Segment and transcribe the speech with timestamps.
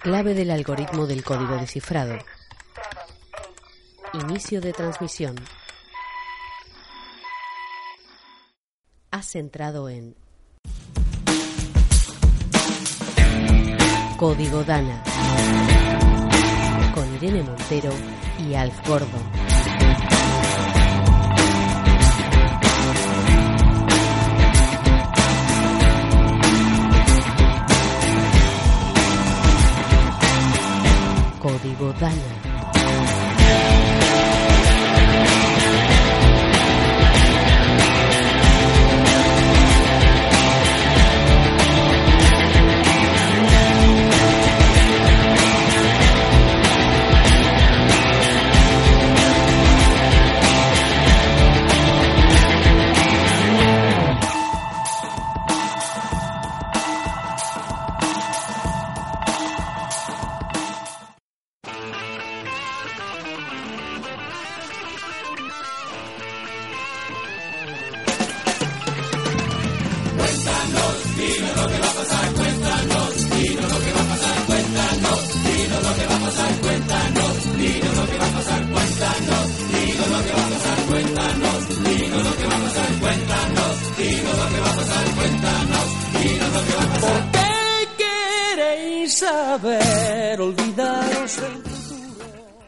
[0.00, 2.18] Clave del algoritmo del código descifrado.
[4.12, 5.34] Inicio de transmisión.
[9.10, 10.14] Has entrado en
[14.16, 15.02] Código Dana
[16.94, 17.92] con Irene Montero
[18.38, 19.37] y Alf Gordo.
[31.38, 32.57] Código Dana.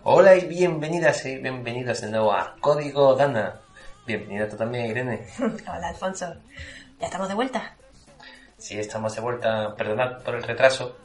[0.02, 3.60] Hola y bienvenidas y bienvenidos de nuevo a Código Dana.
[4.06, 5.26] Bienvenida tú también, Irene.
[5.38, 6.26] Hola, Alfonso.
[6.98, 7.76] ¿Ya estamos de vuelta?
[8.60, 9.74] Sí, estamos de vuelta.
[9.74, 10.96] Perdonad por el retraso.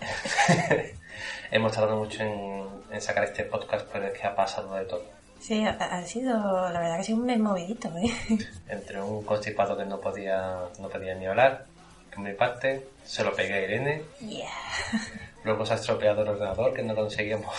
[1.50, 5.04] Hemos tardado mucho en, en sacar este podcast, pero es que ha pasado de todo.
[5.38, 6.32] Sí, ha, ha sido,
[6.70, 8.10] la verdad que ha sido un mes movidito, ¿eh?
[8.68, 11.66] Entre un constipado que no podía, no podía ni hablar,
[12.10, 14.48] que me parte, se lo pegué a Irene, Yeah.
[15.44, 17.54] luego se ha estropeado el ordenador que no conseguíamos.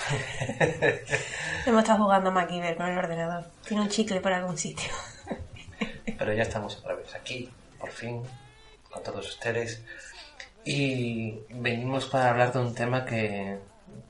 [1.67, 3.45] Hemos estado jugando a MacGyver con el ordenador.
[3.65, 4.91] Tiene un chicle por algún sitio.
[6.17, 8.21] Pero ya estamos otra vez aquí, por fin,
[8.99, 9.83] con todos ustedes.
[10.65, 13.59] Y venimos para hablar de un tema que,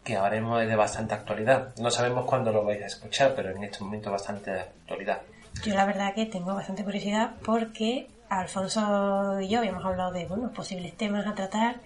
[0.04, 1.76] que ahora es de bastante actualidad.
[1.78, 5.22] No sabemos cuándo lo vais a escuchar, pero en este momento bastante de actualidad.
[5.64, 10.52] Yo la verdad que tengo bastante curiosidad porque Alfonso y yo habíamos hablado de bueno,
[10.52, 11.78] posibles temas a tratar,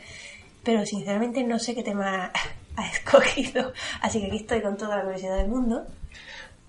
[0.64, 2.32] pero sinceramente no sé qué tema
[2.76, 3.74] ha escogido.
[4.02, 5.86] Así que aquí estoy con toda la curiosidad del mundo.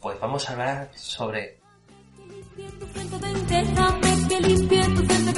[0.01, 1.65] Pues vamos a hablar sobre
[2.57, 5.33] limpie tu frente, ven, déjame que limpie tu frente,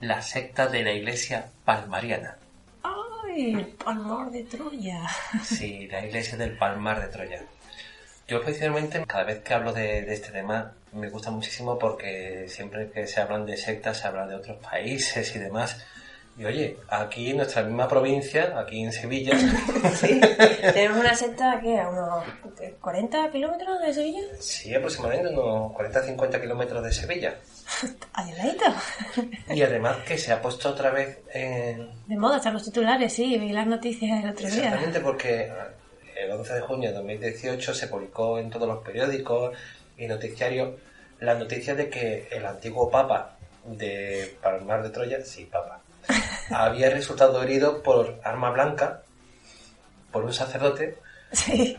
[0.00, 2.36] la secta de la iglesia palmariana.
[2.82, 3.54] ¡Ay!
[3.54, 5.02] El palmar de Troya.
[5.44, 7.42] Sí, la iglesia del Palmar de Troya.
[8.26, 12.90] Yo especialmente cada vez que hablo de, de este tema me gusta muchísimo porque siempre
[12.90, 15.84] que se hablan de sectas se habla de otros países y demás.
[16.38, 19.36] Y oye, aquí en nuestra misma provincia, aquí en Sevilla,
[19.94, 20.20] Sí.
[20.72, 22.24] Tenemos una secta que a unos
[22.80, 24.20] 40 kilómetros de Sevilla.
[24.38, 27.34] sí, aproximadamente unos 40-50 kilómetros de Sevilla.
[29.54, 33.36] Y además que se ha puesto otra vez en, De moda están los titulares, sí,
[33.38, 34.56] vi las noticias el otro día.
[34.64, 35.52] Exactamente porque
[36.16, 39.56] el 11 de junio de 2018 se publicó en todos los periódicos
[39.96, 40.74] y noticiarios
[41.20, 45.80] la noticia de que el antiguo papa de Palmar de Troya, sí, papa,
[46.50, 49.02] había resultado herido por arma blanca
[50.12, 50.98] por un sacerdote
[51.32, 51.76] Sí.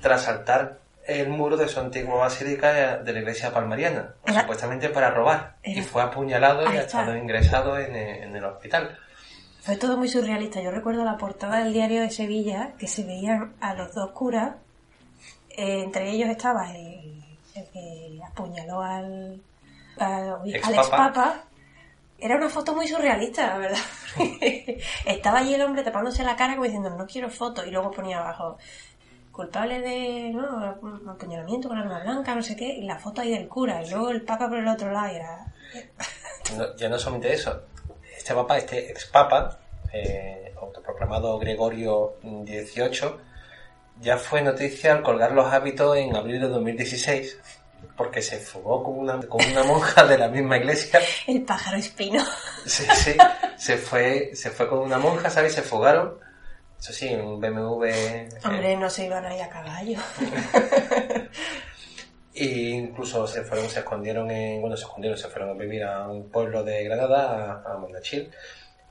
[0.00, 5.10] tras saltar el muro de su antigua basílica de la iglesia palmariana, Era- supuestamente para
[5.10, 8.96] robar, y fue apuñalado y ha estado ingresado en, eh, en el hospital.
[9.62, 10.60] Fue todo muy surrealista.
[10.60, 14.54] Yo recuerdo la portada del diario de Sevilla que se veían a los dos curas.
[15.50, 17.22] Eh, entre ellos estaba el,
[17.54, 19.40] el que apuñaló al,
[19.98, 20.80] al, al Expapa.
[20.80, 21.44] expapa.
[22.22, 23.78] Era una foto muy surrealista, la verdad.
[25.06, 28.20] estaba allí el hombre tapándose la cara como diciendo no quiero foto y luego ponía
[28.20, 28.58] abajo
[29.32, 31.10] culpable de ¿no?
[31.10, 34.10] apuñalamiento con arma blanca, no sé qué, y la foto ahí del cura, y luego
[34.10, 35.52] el papa por el otro lado y era...
[36.76, 37.62] Ya no solamente eso,
[38.16, 39.58] este papa, este ex papa,
[39.92, 43.16] eh, autoproclamado Gregorio XVIII,
[44.00, 47.61] ya fue noticia al colgar los hábitos en abril de 2016
[47.96, 51.00] porque se fugó con una, con una monja de la misma iglesia.
[51.26, 52.24] El pájaro espino.
[52.66, 53.16] Sí, sí,
[53.56, 55.52] se fue, se fue con una monja, ¿sabes?
[55.54, 56.18] Se fugaron.
[56.78, 57.84] Eso sí, un BMW.
[57.84, 59.98] eh, Hombre, no se iban ahí a caballo.
[62.34, 66.08] Y incluso se fueron, se escondieron en, bueno, se escondieron, se fueron a vivir a
[66.08, 68.30] un pueblo de Granada, a, a Mondachil,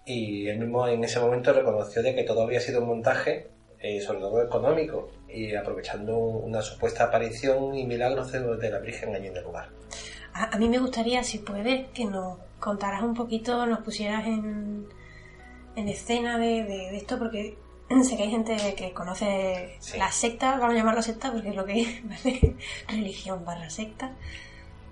[0.05, 3.49] y él mismo en ese momento reconoció de que todo había sido un montaje,
[3.79, 9.15] eh, sobre todo económico, y aprovechando una supuesta aparición y milagros de, de la Virgen
[9.15, 9.69] allí en el lugar.
[10.33, 14.87] A, a mí me gustaría, si puedes, que nos contaras un poquito, nos pusieras en,
[15.75, 17.57] en escena de, de- de esto, porque
[18.03, 19.97] sé que hay gente que conoce Sí.
[19.97, 22.55] la secta, vamos a llamarlo secta porque es lo que es, ¿vale?
[22.87, 24.11] Religión barra secta.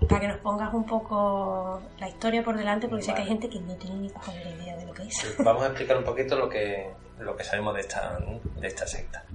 [0.08, 3.50] Para que nos pongas un poco la historia por delante, porque sé que hay gente
[3.50, 5.36] que no tiene ni idea de lo que es.
[5.44, 6.90] Vamos a explicar un poquito lo que,
[7.20, 8.18] lo que sabemos de esta,
[8.62, 9.26] de esta secta.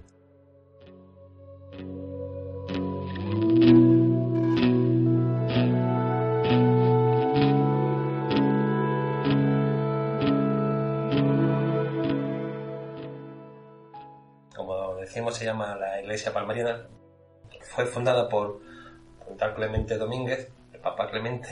[14.55, 16.87] Como decimos, se llama la Iglesia Palmariana.
[17.62, 18.61] Fue fundada por
[19.27, 21.49] un tal Clemente Domínguez, el Papa Clemente,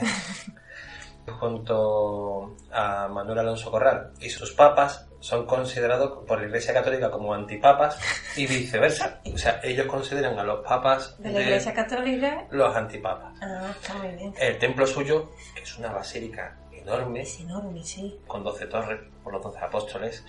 [1.39, 7.33] junto a Manuel Alonso Corral y sus papas son considerados por la Iglesia Católica como
[7.33, 7.97] antipapas
[8.35, 9.21] y viceversa.
[9.33, 13.33] O sea, ellos consideran a los papas De la Iglesia Católica, los antipapas.
[13.41, 14.33] ah, está muy bien.
[14.37, 18.19] El templo suyo, que es una basílica enorme, Es enorme, sí.
[18.27, 20.25] con 12 torres por los 12 apóstoles,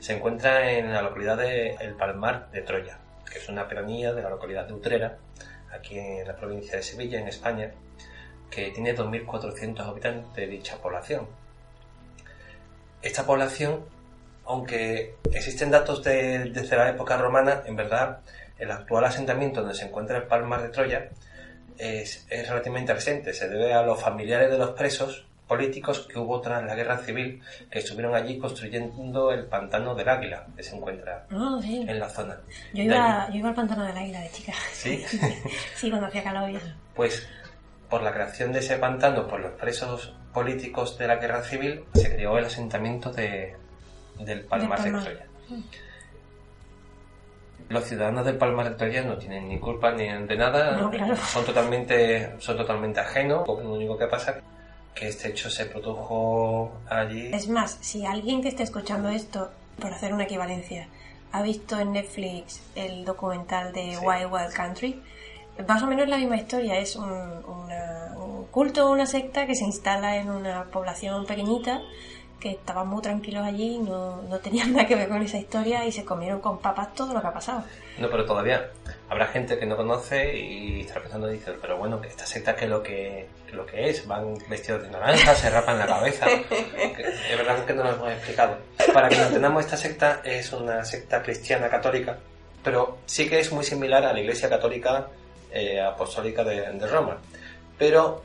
[0.00, 2.98] se encuentra en la localidad de El Palmar de Troya,
[3.30, 5.18] que es una pedanía de la localidad de Utrera,
[5.72, 7.70] aquí en la provincia de Sevilla, en España,
[8.50, 11.28] que tiene 2.400 habitantes de dicha población.
[13.02, 13.84] Esta población,
[14.46, 18.18] aunque existen datos de- desde la época romana, en verdad
[18.58, 21.08] el actual asentamiento donde se encuentra el Palmar de Troya
[21.78, 23.32] es, es relativamente reciente.
[23.32, 27.42] Se debe a los familiares de los presos políticos que hubo tras la guerra civil
[27.70, 31.26] que estuvieron allí construyendo el pantano del Águila que se encuentra
[31.60, 31.84] sí.
[31.86, 32.38] en la zona.
[32.72, 34.52] Yo iba, yo iba al pantano de la isla de chica.
[34.72, 35.04] Sí.
[35.74, 36.68] sí, cuando hacía calor y eso.
[36.94, 37.28] Pues
[37.90, 42.14] por la creación de ese pantano por los presos políticos de la guerra civil se
[42.14, 43.54] creó el asentamiento de,
[44.24, 45.02] del Palmar de Palmar.
[45.04, 45.26] Troya.
[47.68, 51.16] Los ciudadanos del Palmar de Troya no tienen ni culpa ni de nada, No, claro.
[51.16, 53.46] son totalmente son totalmente ajenos.
[53.46, 54.36] Lo único que pasa es
[54.94, 57.32] que este hecho se produjo allí.
[57.32, 60.86] Es más, si alguien que esté escuchando esto, por hacer una equivalencia,
[61.32, 64.04] ha visto en Netflix el documental de Sí.
[64.04, 65.02] Wild Wild Country,
[65.66, 66.78] más o menos la misma historia.
[66.78, 71.80] Es un, una- un culto una secta que se instala en una población pequeñita
[72.42, 75.92] que estaban muy tranquilos allí, no, no tenían nada que ver con esa historia y
[75.92, 77.62] se comieron con papas todo lo que ha pasado.
[77.98, 78.68] No, pero todavía
[79.08, 82.66] habrá gente que no conoce y está pensando y dice, pero bueno, esta secta que
[82.66, 86.26] lo que, que lo que es, van vestidos de naranja, se rapan la cabeza.
[87.30, 88.58] Es verdad que no lo hemos explicado.
[88.92, 92.18] Para que lo entendamos, esta secta es una secta cristiana católica,
[92.62, 95.06] pero sí que es muy similar a la Iglesia Católica
[95.52, 97.18] eh, Apostólica de, de Roma.
[97.78, 98.22] Pero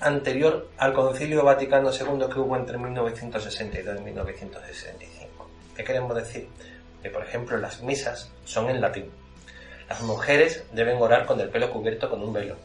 [0.00, 5.50] anterior al Concilio Vaticano II que hubo entre 1962 y 1965.
[5.76, 6.48] ¿Qué queremos decir?
[7.02, 9.10] Que, por ejemplo, las misas son en latín.
[9.88, 12.56] Las mujeres deben orar con el pelo cubierto con un velo.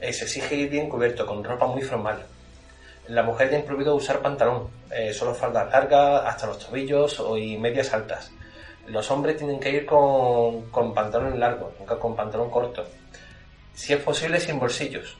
[0.00, 2.24] Eh, se exige ir bien cubierto, con ropa muy formal.
[3.08, 7.92] La mujer tiene prohibido usar pantalón, eh, solo faldas largas hasta los tobillos y medias
[7.92, 8.30] altas.
[8.86, 12.84] Los hombres tienen que ir con, con pantalón largo, nunca con pantalón corto.
[13.74, 15.16] Si es posible, sin bolsillos,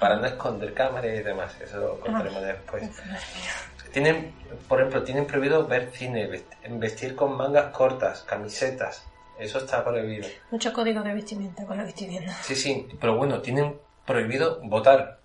[0.00, 1.54] para no esconder cámaras y demás.
[1.60, 2.82] Eso lo contaremos después.
[3.92, 4.32] Tienen,
[4.68, 9.04] por ejemplo, tienen prohibido ver cine, vest- vestir con mangas cortas, camisetas.
[9.38, 10.28] Eso está prohibido.
[10.50, 12.32] Mucho código de vestimenta con lo que estoy viendo.
[12.42, 15.18] Sí, sí, pero bueno, tienen prohibido votar.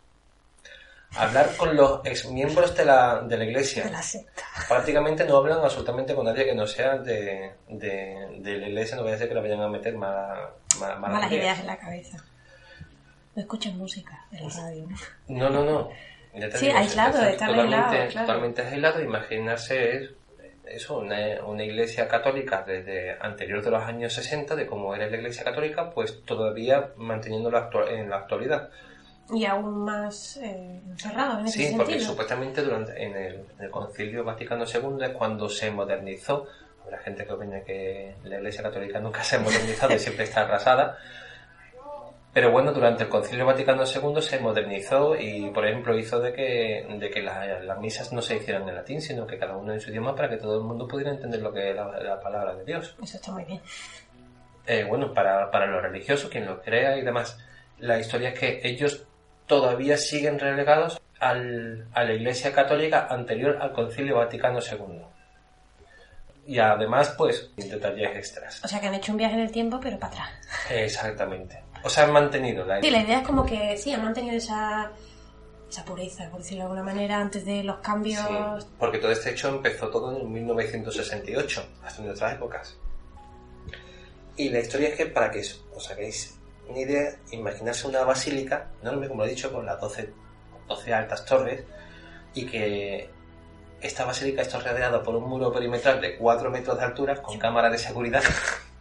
[1.17, 3.85] Hablar con los exmiembros de la, de la iglesia.
[3.85, 4.43] De la secta.
[4.67, 8.97] Prácticamente no hablan absolutamente con nadie que no sea de, de, de la iglesia.
[8.97, 11.59] No vaya a ser que le vayan a meter mala- ma- malas, ideas.
[11.59, 12.17] en la cabeza.
[13.35, 14.95] No escuchan música en la radio, ¿no?
[15.27, 15.89] No, no, no.
[16.33, 18.27] Ya te Sí, digo, aislado, estar totalmente, aislado, claro.
[18.27, 19.01] totalmente aislado.
[19.01, 20.09] Imaginarse es
[20.65, 25.15] eso, una, una iglesia católica desde anterior de los años 60, de cómo era la
[25.17, 28.69] iglesia católica, pues todavía manteniéndolo actua- en la actualidad.
[29.33, 32.11] Y aún más eh, encerrado en ese Sí, porque sentido.
[32.11, 36.47] supuestamente durante en el, en el Concilio Vaticano II es cuando se modernizó.
[36.83, 40.41] Habrá gente que opina que la Iglesia Católica nunca se ha modernizado y siempre está
[40.41, 40.97] arrasada.
[42.35, 46.85] Pero bueno, durante el Concilio Vaticano II se modernizó y, por ejemplo, hizo de que,
[46.99, 49.79] de que la- las misas no se hicieran en latín, sino que cada uno en
[49.79, 52.53] su idioma para que todo el mundo pudiera entender lo que es la, la palabra
[52.55, 52.93] de Dios.
[53.01, 53.61] Eso está muy bien.
[54.67, 57.39] Eh, bueno, para, para los religiosos, quien lo crea y demás.
[57.79, 59.07] la historia es que ellos
[59.47, 65.03] todavía siguen relegados al- a la Iglesia Católica anterior al Concilio Vaticano II.
[66.47, 68.61] Y además, pues, detalles extras.
[68.63, 70.29] O sea que han hecho un viaje en el tiempo, pero para atrás.
[70.69, 71.63] Exactamente.
[71.85, 74.91] O sea, han mantenido la Sí, la idea es como que sí, han mantenido esa,
[75.69, 78.25] esa pureza, por decirlo de alguna manera, antes de los cambios.
[78.27, 82.75] Sí, porque todo este hecho empezó todo en 1968, hasta nuestras épocas.
[84.35, 89.07] Y la historia es que, para que os hagáis una idea, imaginarse una basílica enorme,
[89.07, 90.11] como lo he dicho, con las 12,
[90.67, 91.65] 12 altas torres,
[92.33, 93.11] y que
[93.79, 97.71] esta basílica está rodeada por un muro perimetral de 4 metros de altura, con cámaras
[97.71, 98.23] de seguridad.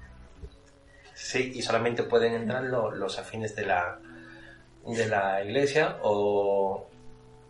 [1.15, 3.99] sí, y solamente pueden entrar los, los afines de la,
[4.87, 6.87] de la iglesia o,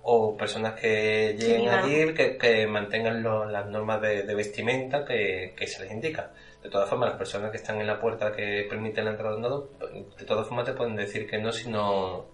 [0.02, 5.54] o personas que lleguen allí que, que mantengan lo- las normas de, de vestimenta que,
[5.56, 6.30] que se les indica.
[6.62, 9.68] De todas formas, las personas que están en la puerta que permiten la entrada lado,
[10.18, 12.26] de todas formas te pueden decir que no si no,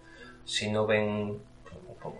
[0.45, 1.41] si no ven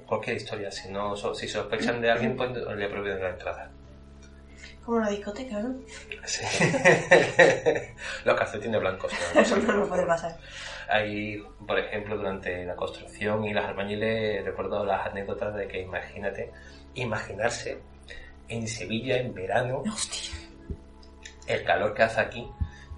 [0.05, 0.71] cualquier historia.
[0.71, 3.70] Si no si sospechan de alguien, pues le prohíben la entrada.
[4.85, 5.75] Como una discoteca, ¿no?
[6.25, 6.43] Sí.
[8.25, 9.11] Los calcetines blancos.
[9.35, 10.35] Eso no nos puede pasar.
[10.89, 16.51] Hay, por ejemplo, durante la construcción y las albañiles, recuerdo las anécdotas de que imagínate,
[16.95, 17.77] imaginarse
[18.49, 20.33] en Sevilla en verano, Hostia.
[21.47, 22.45] el calor que hace aquí,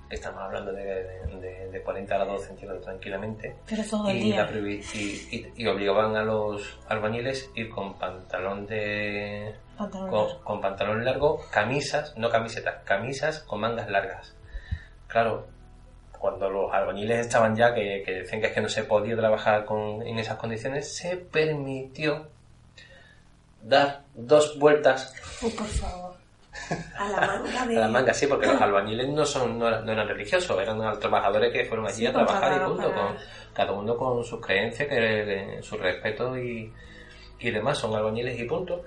[0.09, 4.49] que estamos hablando de, de- de 40 grados centígrados tranquilamente, Pero todo el y, día.
[4.49, 10.61] prohibi- y- y- y obligaban a los albañiles ir con pantalón de Pantalón con, con
[10.61, 14.35] pantalón largo, camisas, no camisetas, camisas con mangas largas.
[15.07, 15.47] Claro,
[16.17, 19.65] cuando los albañiles estaban ya que, que decían que es que no se podía trabajar
[19.65, 22.27] con, en esas condiciones, se permitió
[23.61, 26.13] dar dos vueltas Uy, por favor.
[26.97, 27.77] A la manga de.
[27.77, 30.99] a la manga, sí, porque los albañiles no son no eran, no eran religiosos, eran
[30.99, 33.17] trabajadores que fueron allí Sí, a trabajar y punto, para- con,
[33.53, 36.71] cada uno con sus creencias, que, que- su respeto y,
[37.39, 38.83] y demás, son albañiles y punto,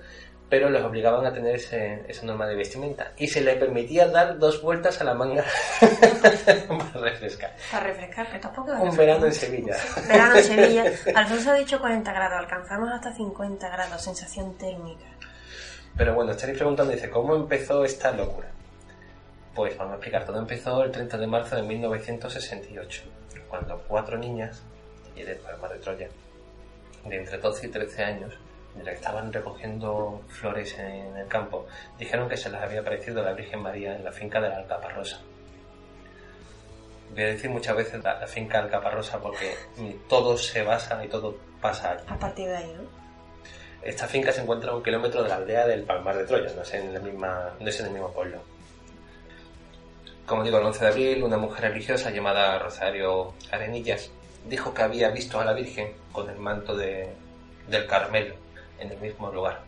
[0.49, 4.37] pero les obligaban a tener ese- esa norma de vestimenta y se les permitía dar
[4.39, 5.43] dos vueltas a la manga
[6.21, 7.55] para refrescar.
[7.71, 9.75] Para refrescar, que tampoco es Un verano en Sevilla.
[10.07, 10.85] Verano en Sevilla.
[11.15, 15.05] Alfonso ha dicho 40 grados, alcanzamos hasta 50 grados, sensación térmica.
[15.97, 18.47] Pero bueno, estaréis preguntando, dice, ¿cómo empezó esta locura?
[19.55, 23.01] Pues vamos a explicar, todo empezó el 30 de marzo de 1968,
[23.49, 24.61] cuando cuatro niñas,
[25.15, 26.07] y del Palmar de Troya,
[27.05, 28.33] de entre 12 y 13 años,
[28.77, 31.65] de las que estaban recogiendo flores en el campo,
[31.97, 35.19] dijeron que se les había aparecido la Virgen María en la finca de la Alcaparrosa.
[37.11, 39.55] Voy a decir muchas veces la, la finca Alcaparrosa porque
[40.07, 42.03] todo se basa y todo pasa allí.
[42.07, 43.07] A partir de ahí, ¿no?
[43.81, 46.61] Esta finca se encuentra a un kilómetro de la aldea del Palmar de Troya, no
[46.61, 48.39] es en, la misma, no es en el mismo pueblo.
[50.25, 54.11] Como digo, el 11 de abril, una mujer religiosa llamada Rosario Arenillas
[54.49, 57.13] dijo que había visto a la Virgen con el manto de,
[57.69, 58.46] del Carmelo
[58.79, 59.59] en el mismo lugar.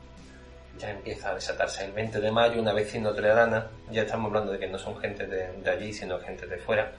[0.78, 1.84] Ya empieza a desatarse.
[1.86, 5.26] El 20 de mayo, una vecina toledana, ya estamos hablando de que no son gente
[5.28, 6.92] de, de allí, sino gente de fuera,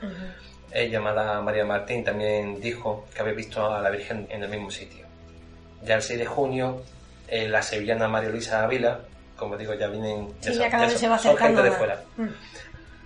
[0.73, 4.71] ella llamada María Martín también dijo que había visto a la Virgen en el mismo
[4.71, 5.07] sitio.
[5.83, 6.83] Ya el 6 de junio,
[7.29, 9.01] eh, la sevillana María Luisa Ávila,
[9.37, 11.71] como digo, ya vienen, Sí, son- ya cada vez son- se va son gente de
[11.73, 12.03] fuera.
[12.19, 12.27] Mm.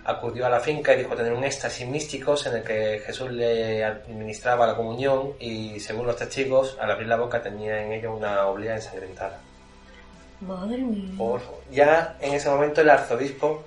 [0.07, 3.83] Acudió a la finca y dijo tener un éxtasis místicos en el que Jesús le
[3.83, 8.45] administraba la comunión y según los testigos, al abrir la boca tenía en ella una
[8.45, 9.39] oblea ensangrentada.
[10.41, 11.11] Madre mía.
[11.17, 13.63] Por- ya en ese momento el arzobispo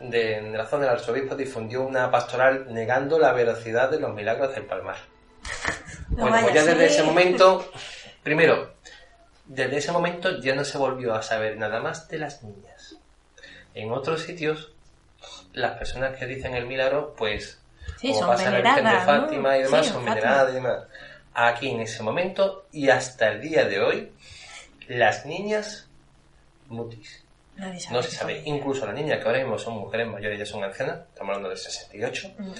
[0.00, 4.54] de, de la zona del arzobispo difundió una pastoral negando la veracidad de los milagros
[4.54, 4.96] del Palmar.
[6.10, 7.70] No bueno, pues ya desde ese momento,
[8.22, 8.74] primero,
[9.46, 12.96] desde ese momento ya no se volvió a saber nada más de las niñas.
[13.72, 14.72] En otros sitios,
[15.52, 17.60] las personas que dicen el milagro, pues,
[18.00, 19.04] Sí, como son pasa en la Virgen de.
[19.04, 20.82] Fátima y demás, Sí, son veneradas y demás.
[21.34, 24.12] Aquí en ese momento y hasta el día de hoy,
[24.88, 25.88] las niñas
[26.68, 27.24] mutis.
[27.56, 27.96] Nadie sabe.
[27.96, 28.42] No se sabe.
[28.44, 31.56] Incluso las niñas que ahora mismo son mujeres mayores, ya son ancianas, estamos hablando de
[31.56, 32.52] 68, Mm.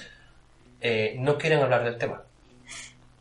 [0.81, 2.21] eh, no quieren hablar del tema.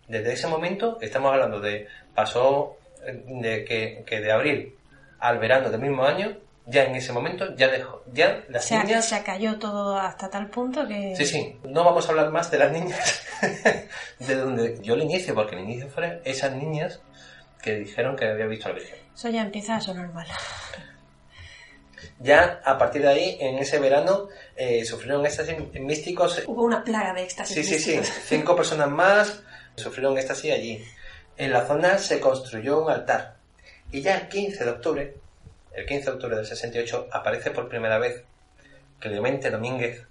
[0.08, 4.74] Desde ese momento estamos hablando de pasó eh, de que, que de abril
[5.18, 6.36] al verano del mismo año,
[6.66, 10.49] ya en ese momento ya dejó, ya las Se, niñas se cayó todo hasta tal
[10.49, 11.14] punto que...
[11.16, 13.23] Sí, sí, no vamos a hablar más de las niñas
[14.19, 17.00] de donde yo el inicio, porque el inicio fueron esas niñas
[17.61, 18.99] que dijeron que había visto a la Virgen.
[19.14, 20.26] Eso ya empieza a sonar mal.
[22.19, 26.42] Ya a partir de ahí, en ese verano, eh, sufrieron éxtasis místicos.
[26.47, 27.54] Hubo una plaga de éxtasis.
[27.54, 29.42] Sí, sí, sí, cinco personas más
[29.76, 30.85] sufrieron éxtasis allí.
[31.37, 33.37] En la zona se construyó un altar.
[33.90, 35.14] Y ya el 15 de octubre,
[35.74, 38.24] el 15 de octubre del 68, aparece por primera vez
[38.98, 40.06] Clemente Domínguez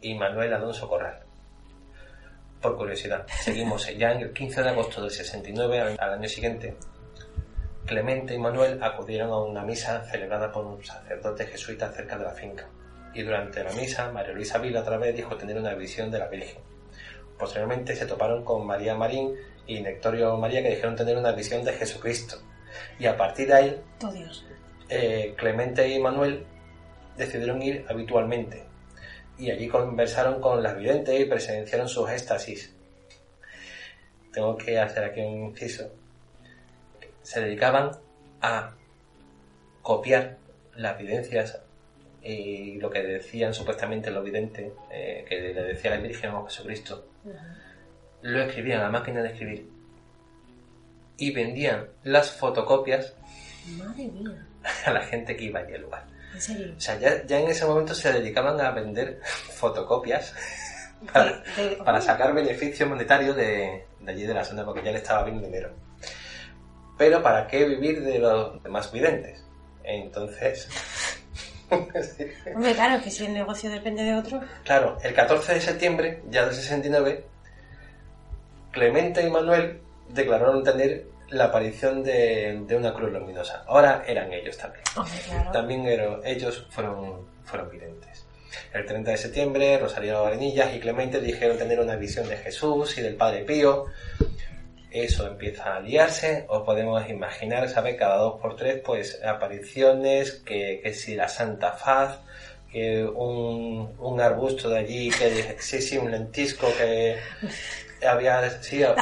[0.00, 1.20] y Manuel Alonso Corral.
[2.60, 3.26] por curiosidad.
[3.40, 3.86] Seguimos.
[3.98, 6.74] Ya en el 15 de agosto del 69, al, año siguiente,
[7.86, 12.30] Clemente y Manuel acudieron a una misa celebrada por un sacerdote jesuita cerca de la
[12.30, 12.66] finca.
[13.12, 16.28] Y durante la misa, María Luisa Vila otra vez dijo tener una visión de la
[16.28, 16.62] Virgen.
[17.38, 19.34] Posteriormente se toparon con María Marín
[19.66, 22.40] y Nectorio María que dijeron tener una visión de Jesucristo.
[22.98, 24.44] Y a partir de ahí, Oh, Dios.
[24.94, 26.44] Eh, Clemente y Manuel
[27.16, 28.64] decidieron ir habitualmente
[29.38, 32.72] y allí conversaron con las videntes y presenciaron sus éxtasis.
[34.32, 35.90] Tengo que hacer aquí un inciso.
[37.22, 37.90] Se dedicaban
[38.40, 38.74] a
[39.82, 40.38] copiar
[40.76, 41.60] las evidencias
[42.22, 47.06] y lo que decían supuestamente los videntes, eh, que le decía la Virgen o Jesucristo,
[48.22, 49.68] lo escribían a máquina de escribir
[51.16, 53.14] y vendían las fotocopias
[53.78, 54.46] Madre mía.
[54.86, 56.04] a la gente que iba allí al lugar.
[56.34, 56.74] En serio.
[56.76, 59.20] O sea, ya, ya en ese momento se dedicaban a vender
[59.54, 60.34] fotocopias
[61.12, 64.90] para, De- de- para sacar beneficio monetario de, de allí de la zona, porque ya
[64.92, 65.70] le estaba bien dinero.
[66.98, 69.44] Pero ¿para qué vivir de los demás videntes?
[69.82, 70.68] Entonces,
[71.70, 74.40] Hombre, claro, que si el negocio depende de otro.
[74.64, 77.24] claro, el 14 de septiembre, ya del 69,
[78.70, 79.80] Clemente y Manuel
[80.10, 83.64] declararon tener la aparición de, de una cruz luminosa.
[83.66, 84.84] Ahora eran ellos también.
[85.26, 85.50] Claro.
[85.52, 88.26] También ero- ellos fueron, fueron videntes.
[88.72, 93.02] El 30 de septiembre, Rosario Arenillas y Clemente dijeron tener una visión de Jesús y
[93.02, 93.86] del Padre Pío.
[94.90, 97.96] Eso empieza a liarse, os podemos imaginar, ¿sabe?
[97.96, 102.18] Cada dos por tres, pues apariciones, que, que si la Santa Faz,
[102.70, 107.16] que un, un arbusto de allí, que sí, sí, un lentisco que
[108.12, 108.92] había, sí, La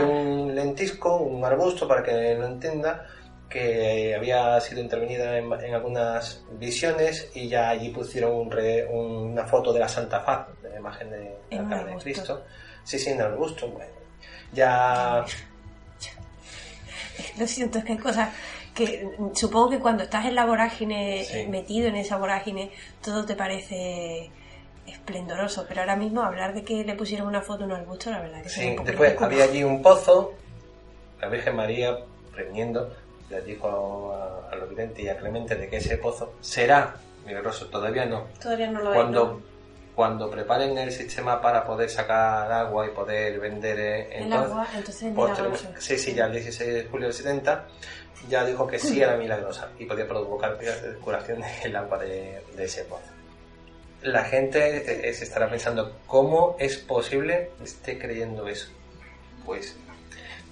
[0.00, 3.06] eh, un lentisco, un arbusto, para que lo entienda,
[3.48, 9.44] que había sido intervenida en, en algunas visiones y ya allí pusieron un re- una
[9.46, 11.96] foto de la Santa Faz, de la imagen de, En la un cara de.
[11.96, 12.42] Cristo.
[12.82, 13.68] Sí, sí, en el arbusto.
[13.68, 13.92] Bueno,
[14.52, 15.24] ya
[17.38, 18.28] Lo siento, es que hay cosas
[18.74, 21.46] que supongo que cuando estás en la vorágine, Sí.
[21.46, 24.30] metido en esa vorágine, todo te parece
[24.86, 25.64] esplendoroso.
[25.68, 28.42] Pero ahora mismo hablar de que le pusieron una foto en un arbusto, la verdad
[28.42, 30.32] que Sí, un poco después había allí un pozo,
[31.20, 31.96] la Virgen María
[32.32, 32.94] previniendo,
[33.30, 37.66] les dijo a, a los videntes y a Clemente de que ese pozo será milagroso,
[37.68, 38.24] todavía no.
[38.42, 39.40] Todavía no lo Cuando, ¿no?
[39.94, 44.66] cuando preparen el sistema para poder sacar agua y poder vender eh, El entonces, agua,
[44.74, 45.80] entonces es posterior- milagroso.
[45.80, 47.64] sí, sí, ya el 16 de julio del 70
[48.28, 50.58] ya dijo que sí era milagrosa y podía provocar
[51.02, 53.04] curación el agua de, de ese pozo.
[54.04, 58.68] La gente eh, se estará pensando, ¿cómo es posible que esté creyendo eso?
[59.46, 59.76] Pues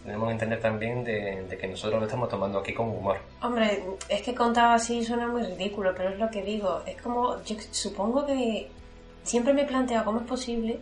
[0.05, 3.19] tenemos que entender también de, que nosotros lo estamos tomando aquí con humor.
[3.43, 6.83] Hombre, es que contado así suena muy ridículo, pero es lo que digo.
[6.87, 8.69] Es como, yo supongo que
[9.23, 10.81] siempre me he planteado cómo es posible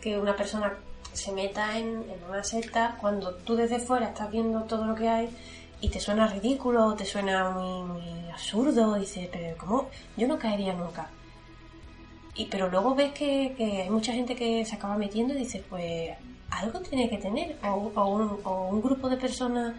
[0.00, 0.74] que una persona
[1.14, 5.30] se meta en, una secta cuando tú desde fuera estás viendo todo lo que hay
[5.80, 9.88] y te suena ridículo, te suena muy, muy absurdo, dices, pero ¿cómo?
[10.18, 11.08] Yo no caería nunca.
[12.34, 16.10] Y, pero luego ves que, hay mucha gente que se acaba metiendo y dices, pues
[16.50, 19.74] algo tiene que tener, o, o un, o un grupo de personas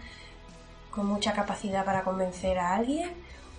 [0.90, 3.10] con mucha capacidad para convencer a alguien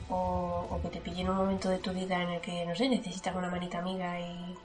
[0.09, 2.75] o, o que te pille en un momento de tu vida en el que, no
[2.75, 4.55] sé, necesitas una manita amiga y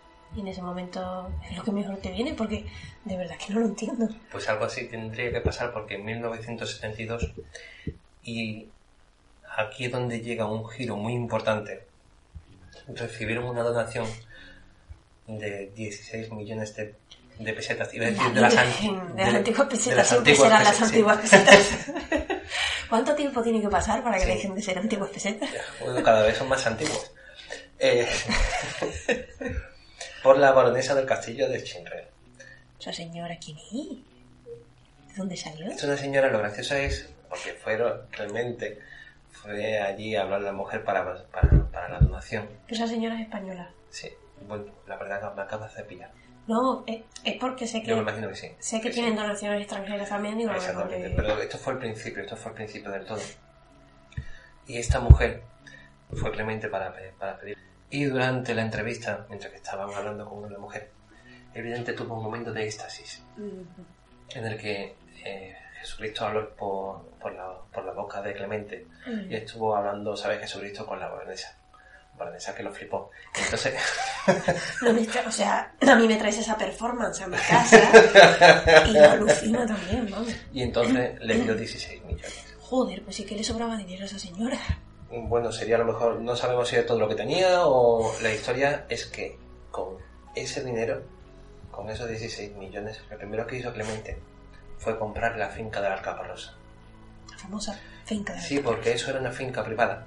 [0.41, 2.65] en ese momento es lo que mejor te viene porque
[3.05, 4.09] de verdad que no lo entiendo.
[4.31, 7.33] Pues algo así tendría que pasar porque en 1972
[8.23, 8.69] y
[9.57, 11.87] aquí es donde llega un giro muy importante.
[12.89, 14.07] Recibieron una donación
[15.27, 16.95] de 16 millones de,
[17.39, 17.93] de pesetas.
[17.95, 20.65] Iba a decir La de las, Virgen, anti- de las antiguas pesetas las antiguas serán
[20.65, 21.75] las pesetas, sí.
[21.87, 22.43] antiguas.
[22.91, 24.29] ¿Cuánto tiempo tiene que pasar para que Sí.
[24.33, 25.49] dejen de ser antiguas pesetas?
[25.81, 27.11] Bueno, cada vez son más antiguos.
[27.79, 28.07] Eh,
[30.23, 32.05] por la baronesa del castillo de Chinrel.
[32.79, 33.73] Esa señora, ¿quién es?
[33.73, 35.71] ¿De dónde salió?
[35.71, 38.79] Es una señora, lo gracioso es, porque fueron realmente,
[39.43, 42.49] fue allí a hablar la mujer para, para, para la donación.
[42.69, 43.71] Esa señora es española.
[43.91, 44.09] Sí,
[44.47, 46.11] bueno, la verdad que me acabas de pillar.
[46.47, 48.49] No, es, es porque sé que, Yo me imagino que sí.
[48.59, 49.19] sé que tienen sí.
[49.19, 50.39] donaciones extranjeras también.
[50.39, 53.21] Digo, Exactamente, que- pero esto fue el principio, esto fue el principio del todo.
[54.67, 55.43] Y esta mujer
[56.13, 57.57] fue Clemente para, para pedir.
[57.91, 60.91] Y durante la entrevista, mientras que estaban hablando con una mujer,
[61.55, 63.63] evidente tuvo un momento de éxtasis Mm,
[64.37, 69.33] en el que eh, Jesucristo habló por, por, la, por la boca de Clemente mm.
[69.33, 70.39] y estuvo hablando, ¿sabes?
[70.41, 71.59] Jesucristo con la baronesa.
[72.17, 73.11] Baronesa que lo flipó.
[73.35, 73.75] Entonces,
[74.83, 77.81] No me o sea, a mí me traes esa performance a mi casa
[78.87, 80.33] y lo alucino también, vamos.
[80.53, 82.55] y entonces le dio 16 millones.
[82.61, 84.59] Joder, pues sí que le sobraba dinero a esa señora.
[85.11, 88.33] Bueno, sería a lo mejor, no sabemos si es todo lo que tenía o la
[88.33, 89.37] historia es que
[89.73, 89.97] con
[90.37, 91.03] ese dinero
[91.73, 94.19] con esos 16 millones, lo primero que hizo Clemente
[94.83, 96.55] fue comprar la finca de la Alcaparrosa.
[97.31, 100.05] La famosa finca de Sí, porque eso era una finca privada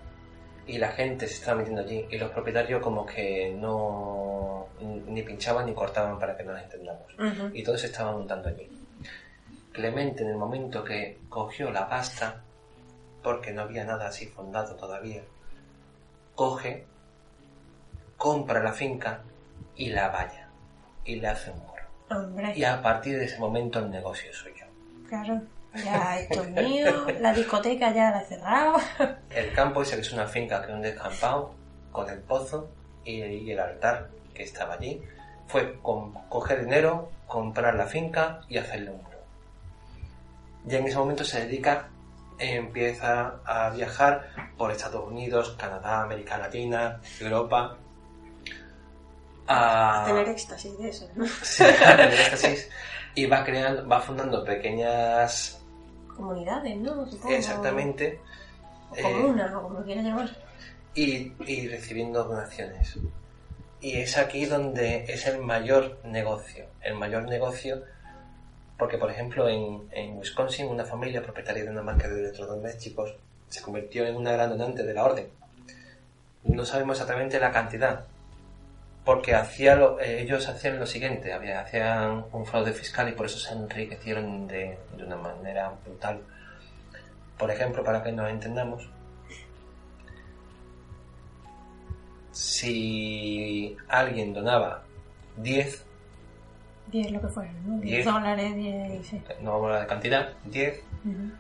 [0.68, 5.66] y la gente se estaba metiendo allí y los propietarios como que no ni pinchaban
[5.66, 7.06] ni cortaban para que nos entendamos.
[7.54, 8.70] Y todos se estaban montando allí.
[9.72, 12.42] Clemente en el momento que cogió la pasta,
[13.24, 15.22] porque no había nada así fondado todavía,
[16.34, 16.86] coge,
[18.18, 19.22] compra la finca
[19.76, 20.50] y la valla
[21.06, 21.76] y le hace un muro.
[22.10, 24.55] Hombre, Y a partir de ese momento el negocio es suyo.
[25.10, 25.42] Claro.
[25.84, 28.78] Ya esto es mío, la discoteca ya la he cerrado.
[29.30, 31.54] El campo ese que es una finca que es un descampado
[31.92, 32.70] con el pozo
[33.04, 35.02] y, y el altar que estaba allí
[35.48, 39.20] fue con, coger dinero, comprar la finca y hacerle un muro.
[40.68, 41.90] Y en ese momento se dedica,
[42.40, 47.78] empieza a viajar por Estados Unidos, Canadá, América Latina, Europa,
[49.48, 51.28] a, Tener éxtasis de eso, ¿no?
[51.28, 52.70] Sí, a tener éxtasis,
[53.16, 55.62] y va creando, va fundando pequeñas,
[56.16, 57.06] Comunidades, ¿no?
[57.10, 57.36] Supongo.
[57.36, 58.20] exactamente,
[58.92, 60.30] O eh, comunas, o como lo quieras llamar.
[60.94, 62.98] y, y recibiendo donaciones.
[63.82, 66.66] Y es aquí donde es el mayor negocio.
[66.82, 67.84] El mayor negocio,
[68.78, 73.16] porque por ejemplo en, en Wisconsin una familia propietaria de una marca de electrodomésticos
[73.50, 75.28] se convirtió en una gran donante de la orden.
[76.44, 78.06] No sabemos exactamente la cantidad,
[79.06, 83.28] porque hacía lo- eh, ellos hacían lo siguiente, había, hacían un fraude fiscal y por
[83.28, 86.22] eso se enriquecieron de, de una manera brutal.
[87.38, 88.90] Por ejemplo, para que nos entendamos,
[92.32, 94.84] si alguien donaba
[95.38, 95.86] 10,
[96.92, 97.78] 10 lo que fuera, ¿no?
[97.80, 98.06] 10 Diez.
[98.06, 99.22] dólares, 10, sí.
[99.42, 101.32] no vamos a hablar de cantidad, 10, Ujú.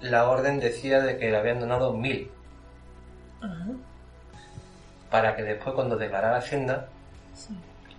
[0.00, 2.30] la orden decía de que le habían donado 1000,
[3.40, 3.66] Ajá,
[5.10, 6.88] para que después cuando declarara Hacienda
[7.34, 7.54] sí.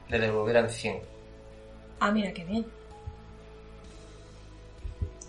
[0.10, 1.00] le devolvieran 100.
[2.00, 2.65] Ah, mira qué bien.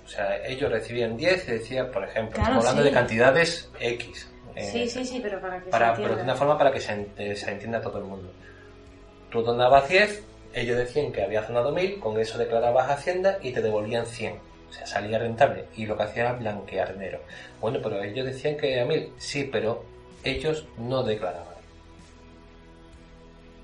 [0.04, 2.88] O sea, ellos recibían 10 y decía, por ejemplo, Claro, estamos hablando sí.
[2.88, 4.28] de cantidades X.
[4.56, 6.32] eh, Sí, sí, sí, pero para que para, se pero de entienda.
[6.32, 8.30] una forma para que se, se entienda todo el mundo.
[9.30, 13.62] Tú donabas 10, ellos decían que habías donado 1000, con eso declarabas Hacienda y te
[13.62, 14.34] devolvían 100.
[14.68, 15.64] O sea, salía rentable.
[15.76, 17.20] Y lo que hacía era blanquear dinero.
[17.60, 19.12] Bueno, pero ellos decían que era 1000.
[19.18, 19.84] Sí, pero
[20.24, 21.51] ellos no declaraban.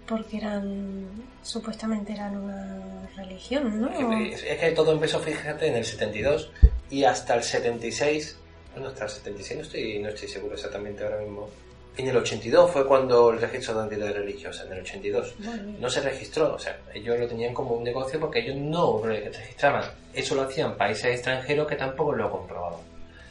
[0.09, 1.07] Porque eran,
[1.43, 3.91] supuestamente eran una religión, ¿no?
[4.19, 6.51] Es que todo empezó, fíjate, en el 72
[6.91, 8.37] y hasta el 76,
[8.75, 11.49] bueno, hasta el 76 no estoy, no estoy seguro exactamente ahora mismo.
[11.97, 15.35] En el 82 fue cuando el registro de entidades religiosas, en el 82.
[15.41, 15.81] Muy bien.
[15.81, 19.85] No se registró, o sea, ellos lo tenían como un negocio porque ellos no registraban.
[20.15, 22.81] Eso lo hacían países extranjeros que tampoco lo comprobaban.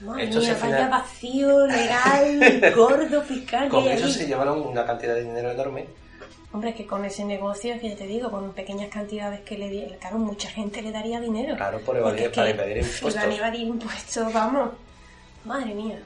[0.01, 4.11] Madre Esto mía, se vaya final- vacío legal, gordo, que Con eso ahí.
[4.11, 5.85] se llevaron una cantidad de dinero enorme.
[6.53, 9.69] Hombre, es que con ese negocio, que ya te digo, con pequeñas cantidades que le
[9.69, 11.55] di, claro, mucha gente le daría dinero.
[11.55, 13.15] Claro, por evadir, para evadir impuestos.
[13.15, 14.69] Iban a evadir impuestos, vamos.
[15.43, 15.99] Madre mía.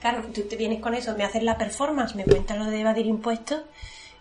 [0.00, 3.06] Claro, tú te vienes con eso, me haces la performance, me cuentas lo de evadir
[3.06, 3.62] impuestos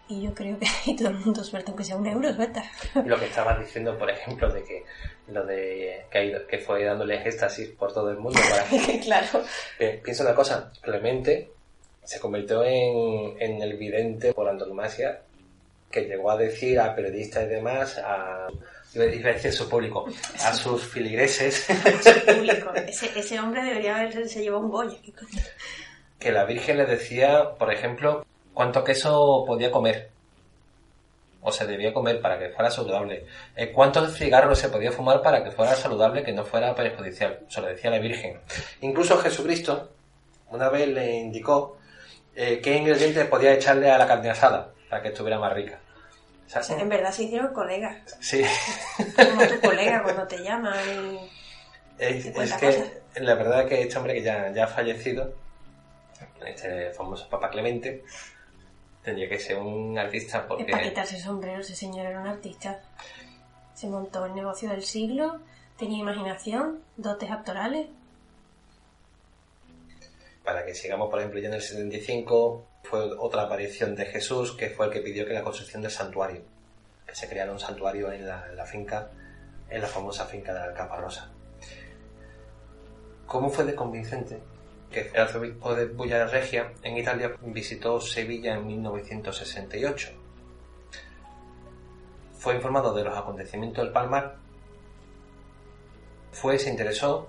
[0.09, 2.63] y yo creo que todo el mundo suelta, aunque sea un euro, suelta.
[3.05, 4.85] Lo que estabas diciendo, por ejemplo, de que
[5.27, 8.63] lo de que, que fue dándole éxtasis por todo el mundo para
[9.03, 9.43] claro.
[9.77, 11.51] Bien, piensa una cosa, Clemente
[12.07, 15.19] se convirtió en, en el vidente por antonomasia
[15.91, 18.47] que llegó a decir a periodistas y demás, a,
[18.93, 20.05] iba a decir su público,
[20.41, 21.67] a sus filigreses,
[22.25, 22.73] Público.
[22.75, 24.97] Ese, ese hombre debería haberse llevado un Goya.
[26.17, 30.09] que la Virgen le decía, por ejemplo, cuánto queso podía comer
[31.41, 35.43] o se debía comer para que fuera saludable, eh, cuántos cigarros se podía fumar para
[35.43, 38.39] que fuera saludable, que no fuera perjudicial, se lo decía la Virgen.
[38.81, 39.91] Incluso Jesucristo
[40.49, 41.76] una vez le indicó
[42.39, 45.79] eh, qué ingredientes podía echarle a la carne asada para que estuviera más rica.
[46.45, 47.97] O sea, O sea, en verdad se hicieron colegas.
[48.21, 48.43] sí,
[49.15, 51.29] Como tu colega cuando te llaman y...
[51.97, 52.91] es, es que cosas.
[53.15, 55.33] la verdad es que este hombre que ya, ya ha fallecido,
[56.45, 58.03] este famoso Papa Clemente,
[59.03, 60.65] tendría que ser un artista porque...
[60.65, 62.79] para quitarse el sombrero, ese señor era un artista.
[63.73, 65.39] Se montó el negocio del siglo,
[65.77, 67.87] tenía imaginación, dotes actorales.
[70.47, 74.69] Para que sigamos, por ejemplo, ya en el 75 fue otra aparición de Jesús que
[74.69, 76.41] fue el que pidió que la construcción del santuario,
[77.05, 79.11] que se creara un santuario en la, finca,
[79.69, 81.33] en la famosa finca de la Alcaparrosa.
[83.25, 84.39] ¿Cómo fue de convincente?
[84.89, 90.11] Que el arzobispo de Regia en Italia visitó Sevilla en 1968.
[92.37, 94.37] Fue informado de los acontecimientos del Palmar,
[96.31, 97.27] fue, se interesó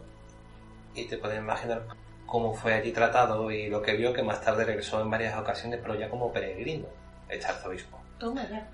[0.95, 1.83] y te puedes imaginar
[2.29, 5.81] cómo fue allí tratado y lo que vio que más tarde regresó en varias ocasiones,
[5.83, 6.87] pero ya como peregrino,
[7.27, 7.99] este arzobispo.
[8.19, 8.69] Toma ya.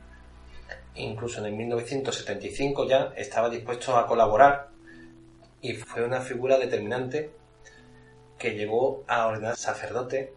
[0.96, 4.70] Incluso en el 1975 ya estaba dispuesto a colaborar
[5.60, 7.30] y fue una figura determinante
[8.38, 10.34] que llegó a ordenar sacerdote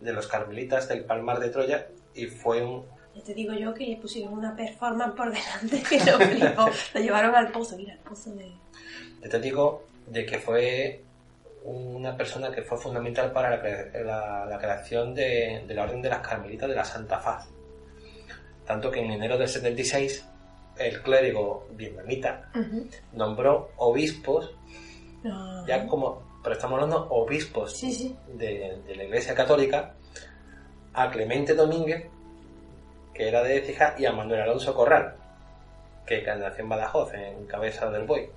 [0.00, 2.86] de los carmelitas del Palmar de Troya y fue un...
[3.14, 6.18] Ya te digo yo que pusieron una performance por delante que lo.
[6.94, 8.50] Lo llevaron al pozo, mira, al pozo de...
[9.22, 11.05] Ya te digo de que fue
[11.66, 16.00] una persona que fue fundamental para la, cre- la- la creación de, de la Orden
[16.02, 17.48] de las Carmelitas de la Santa Faz.
[18.66, 20.28] Tanto que en enero del 76
[20.78, 22.50] el clérigo vietnamita
[23.12, 24.54] nombró obispos,
[25.66, 28.16] ya como, pero estamos hablando obispos Sí, sí.
[28.34, 29.94] de, de la Iglesia Católica,
[30.94, 32.06] a Clemente Domínguez,
[33.14, 35.14] que era de Écija, y a Manuel Alonso Corral,
[36.06, 38.28] que nació en Badajoz, en Cabeza del Buey.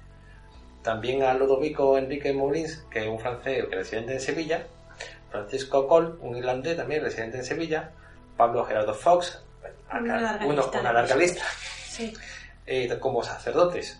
[0.83, 4.65] También a Ludovico Enrique Moulins, que es un francés residente en Sevilla,
[5.29, 7.91] Francisco Coll, un irlandés también residente en Sevilla,
[8.37, 9.43] Pablo Gerardo Fox,
[9.91, 11.43] Una larga uno- lista una larga lista,
[11.87, 12.13] Sí.
[12.65, 13.99] eh, como sacerdotes.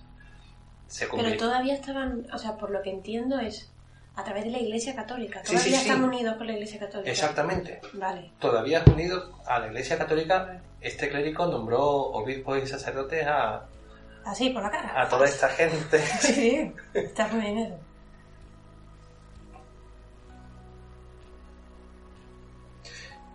[0.88, 3.70] Se Pero todavía estaban, o sea, por lo que entiendo es
[4.15, 5.42] a través de la Iglesia Católica.
[5.44, 5.76] Todavía sí, sí.
[5.76, 7.12] están unidos con la Iglesia Católica.
[7.12, 7.80] Exactamente.
[7.94, 8.32] Vale.
[8.39, 13.65] todavía unido a la Iglesia Católica, este clérigo nombró obispos y sacerdotes a,
[14.26, 15.02] Así, por la cara.
[15.02, 16.00] a toda esta gente.
[16.20, 17.76] Sí, está muy bien eso.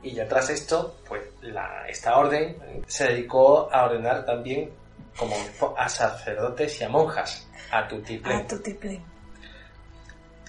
[0.03, 4.71] Y ya tras esto, pues la, esta orden se dedicó a ordenar también
[5.17, 5.35] como
[5.79, 8.41] a sacerdotes y a monjas, a tutiplén.
[8.43, 9.01] Ah, tu triple.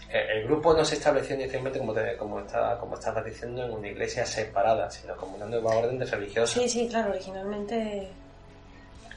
[0.10, 3.71] El, el grupo no se estableció inicialmente, como, te- como, estaba, como estabas diciendo, en
[3.71, 6.60] una iglesia separada, sino como una nueva orden de religiosa.
[6.60, 8.10] Sí, sí, claro, originalmente.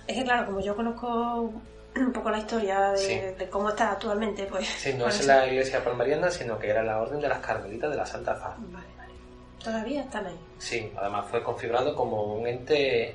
[0.08, 1.52] Es que, claro, como yo conozco
[1.94, 3.14] un poco la historia de, Sí.
[3.38, 4.66] de cómo está actualmente, pues.
[4.66, 7.90] Sí, no es eso- la iglesia palmariana, sino que era la orden de las carmelitas
[7.90, 8.54] de la Santa Faz.
[8.58, 9.12] Vale, vale.
[9.62, 10.38] Todavía están ahí.
[10.58, 13.14] Sí, además fue configurado como un ente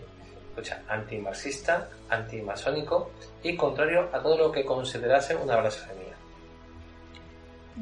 [0.50, 3.10] escucha, antimarxista, antimasónico
[3.42, 6.14] y contrario a todo lo que considerase una blasfemia.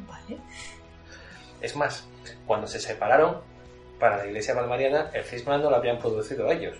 [0.08, 0.38] Vale.
[1.60, 2.08] Es más,
[2.48, 3.42] cuando se separaron,
[4.00, 6.78] para la iglesia palmariana, el cisma no lo habían producido ellos.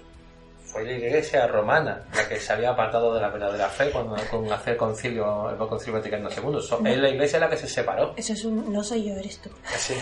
[0.72, 4.52] Fue la iglesia romana la que se había apartado de la verdadera fe cuando, con
[4.54, 6.62] hacer concilio, el concilio Vaticano II.
[6.62, 8.14] So- Es la iglesia la que se separó.
[8.16, 8.72] Eso es un.
[8.72, 9.50] No soy yo, eres tú.
[9.74, 9.94] Así.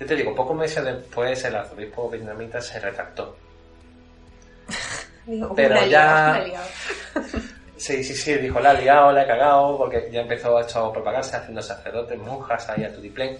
[0.00, 3.36] Yo te digo, pocos meses después el arzobispo vietnamita se retractó.
[5.26, 6.62] Digo, Pero he ya- liado,
[7.24, 7.38] he.
[7.76, 10.92] Sí, sí, sí, dijo, la ha liado, la ha cagado, porque ya empezó esto a
[10.92, 13.38] propagarse haciendo sacerdotes, monjas ahí a tutiplén,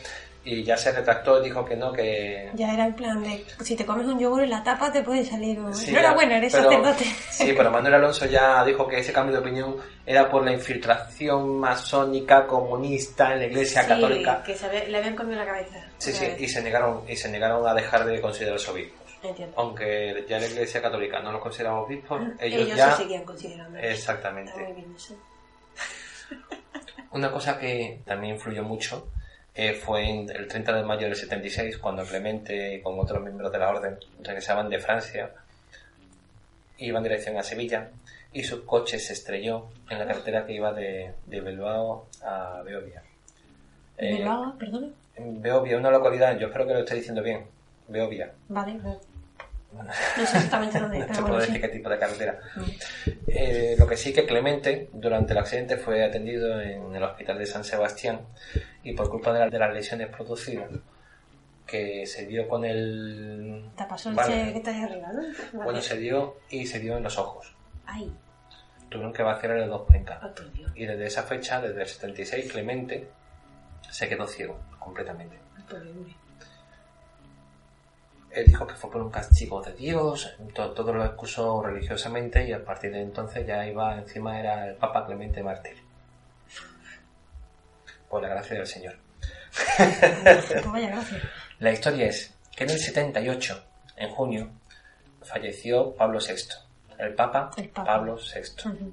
[0.51, 2.51] y ya se retractó y dijo que no, que...
[2.55, 5.25] Ya era el plan de si te comes un yogur en la tapa te puede
[5.25, 5.75] salir un...
[5.75, 7.05] Sí, Enhorabuena, eres pero- sacerdote.
[7.31, 11.59] Sí, pero Manuel Alonso ya dijo que ese cambio de opinión era por la infiltración
[11.59, 14.43] masónica comunista en la iglesia Sí, católica.
[14.43, 15.85] que se le habían comido la cabeza.
[15.99, 16.41] Sí, sí, vez.
[16.41, 18.99] y se negaron, y se negaron a dejar de considerarse obispos.
[19.23, 19.55] Entiendo.
[19.59, 22.93] Aunque ya la iglesia católica no los consideraba obispos, Ah, ellos, ya...
[22.93, 23.79] se seguían considerando.
[23.79, 24.51] Exactamente.
[24.53, 25.15] Está muy bien eso.
[27.13, 29.09] Una cosa que también influyó mucho
[29.59, 33.51] eh, fue en el 30 de mayo del 76, cuando Clemente y con otros miembros
[33.51, 35.33] de la orden regresaban de Francia,
[36.79, 37.91] iban en dirección a Sevilla
[38.33, 43.03] y su coche se estrelló en la carretera que iba de, de Bilbao a Beovia.
[43.97, 44.55] Eh, Bilbao,
[45.17, 47.45] en Beovia, una localidad, yo espero que lo esté diciendo bien,
[47.89, 48.33] Beovia.
[48.49, 48.79] Vale,
[49.73, 49.93] no.
[49.93, 52.39] Sé exactamente dónde, No te puedo decir qué tipo de carretera.
[52.57, 52.63] Mm.
[53.27, 57.47] Eh, lo que sí que Clemente, durante el accidente, fue atendido en el hospital de
[57.47, 58.21] San Sebastián
[58.83, 60.71] y por culpa de, la- de las lesiones producidas,
[61.67, 63.67] que se dio con el...
[63.77, 64.63] Te pasó el Vale.
[64.63, 65.21] que arriba, ¿no?
[65.21, 65.65] Vale.
[65.65, 67.55] Bueno, se dio y se dio en los ojos.
[67.87, 68.11] Ay,
[68.89, 70.19] Tuvieron que vaciarle dos pencas.
[70.25, 70.31] oh,
[70.75, 73.07] Y desde esa fecha, desde el 76, Clemente
[73.91, 75.37] se quedó ciego completamente.
[75.71, 75.77] oh.
[78.31, 82.53] Él dijo que fue por un castigo de Dios, to- todo, lo excusó religiosamente y
[82.53, 85.77] a partir de entonces ya iba, encima era el Papa Clemente Mártir.
[88.09, 88.97] Por la gracia del Señor.
[90.71, 90.93] Pues.
[91.59, 93.65] La historia es que en el 78,
[93.97, 94.51] en junio,
[95.23, 96.35] falleció Pablo VI,
[96.99, 97.85] el Papa, El Papa.
[97.95, 98.93] Pablo VI.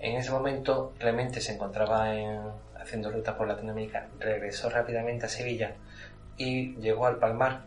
[0.00, 2.40] En ese momento Clemente se encontraba en-
[2.80, 5.74] haciendo ruta por Latinoamérica, regresó rápidamente a Sevilla
[6.36, 7.64] y llegó al Palmar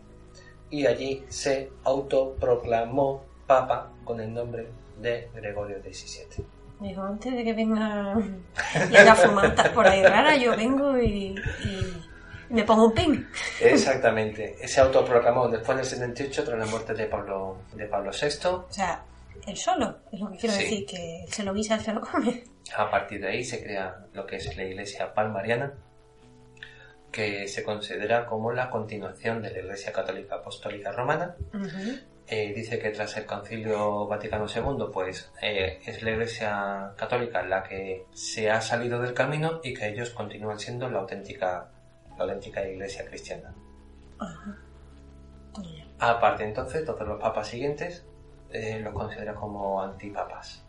[0.69, 4.67] y allí se autoproclamó Papa con el nombre
[4.99, 6.45] de Gregorio XVII.
[6.80, 8.15] Digo, antes de que venga
[8.91, 13.27] y haga fumantas por ahí rara, yo vengo y, y me pongo un pin.
[13.62, 18.47] Exactamente, se autoproclamó después del 78 tras la muerte de Pablo, de Pablo VI.
[18.47, 19.01] O sea,
[19.47, 20.62] él solo, es lo que quiero Sí.
[20.63, 22.43] decir, que se lo guisa, se lo come.
[22.75, 25.73] A partir de ahí se crea lo que es la Iglesia Palmariana,
[27.12, 32.00] que se considera como la continuación de la Iglesia Católica Apostólica Romana Ujú.
[32.28, 37.63] eh, dice que tras el Concilio Vaticano II, pues eh, es la Iglesia Católica la
[37.63, 41.70] que se ha salido del camino y que ellos continúan siendo la auténtica,
[42.17, 43.54] la auténtica Iglesia cristiana.
[44.20, 44.58] Ajá.
[45.54, 45.86] Toma ya.
[46.00, 48.06] Aparte entonces, todos los papas siguientes
[48.52, 50.63] eh, los consideran como antipapas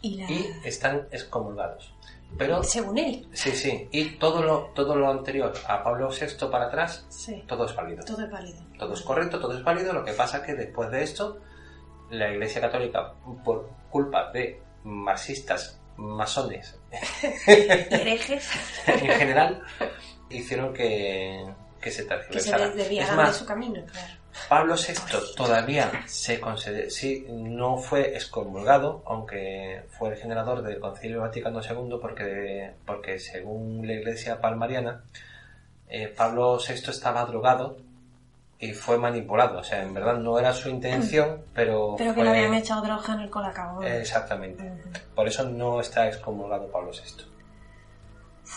[0.00, 0.30] Y la...
[0.30, 1.94] y están excomulgados.
[2.38, 3.28] Pero Según él.
[3.32, 7.44] sí, sí, y todo lo, todo lo anterior a Pablo VI para atrás, Sí.
[7.46, 8.04] todo es válido.
[8.04, 8.58] Todo es válido.
[8.78, 9.92] Todo es correcto, todo es válido.
[9.92, 11.38] Lo que pasa es que después de esto,
[12.10, 13.12] la Iglesia Católica,
[13.44, 16.78] por culpa de marxistas, masones,
[17.46, 18.48] herejes
[18.86, 19.62] en general,
[20.30, 21.44] hicieron que,
[21.80, 22.08] que se que
[22.40, 22.68] se tergiversara.
[22.70, 24.14] de- desviaran su camino, claro.
[24.48, 24.94] Pablo VI
[25.36, 31.98] todavía se considera, sí, no fue excomulgado, aunque fue el generador del Concilio Vaticano II,
[32.00, 35.02] porque, porque según la Iglesia palmariana,
[35.88, 37.76] eh, Pablo VI estaba drogado
[38.58, 39.58] y fue manipulado.
[39.58, 41.96] O sea, en verdad no era su intención, pero.
[41.98, 43.82] Pero que fue- le habían echado droga en el colacao.
[43.82, 44.72] Eh, Exactamente.
[45.14, 47.24] Por eso no está excomulgado Pablo VI.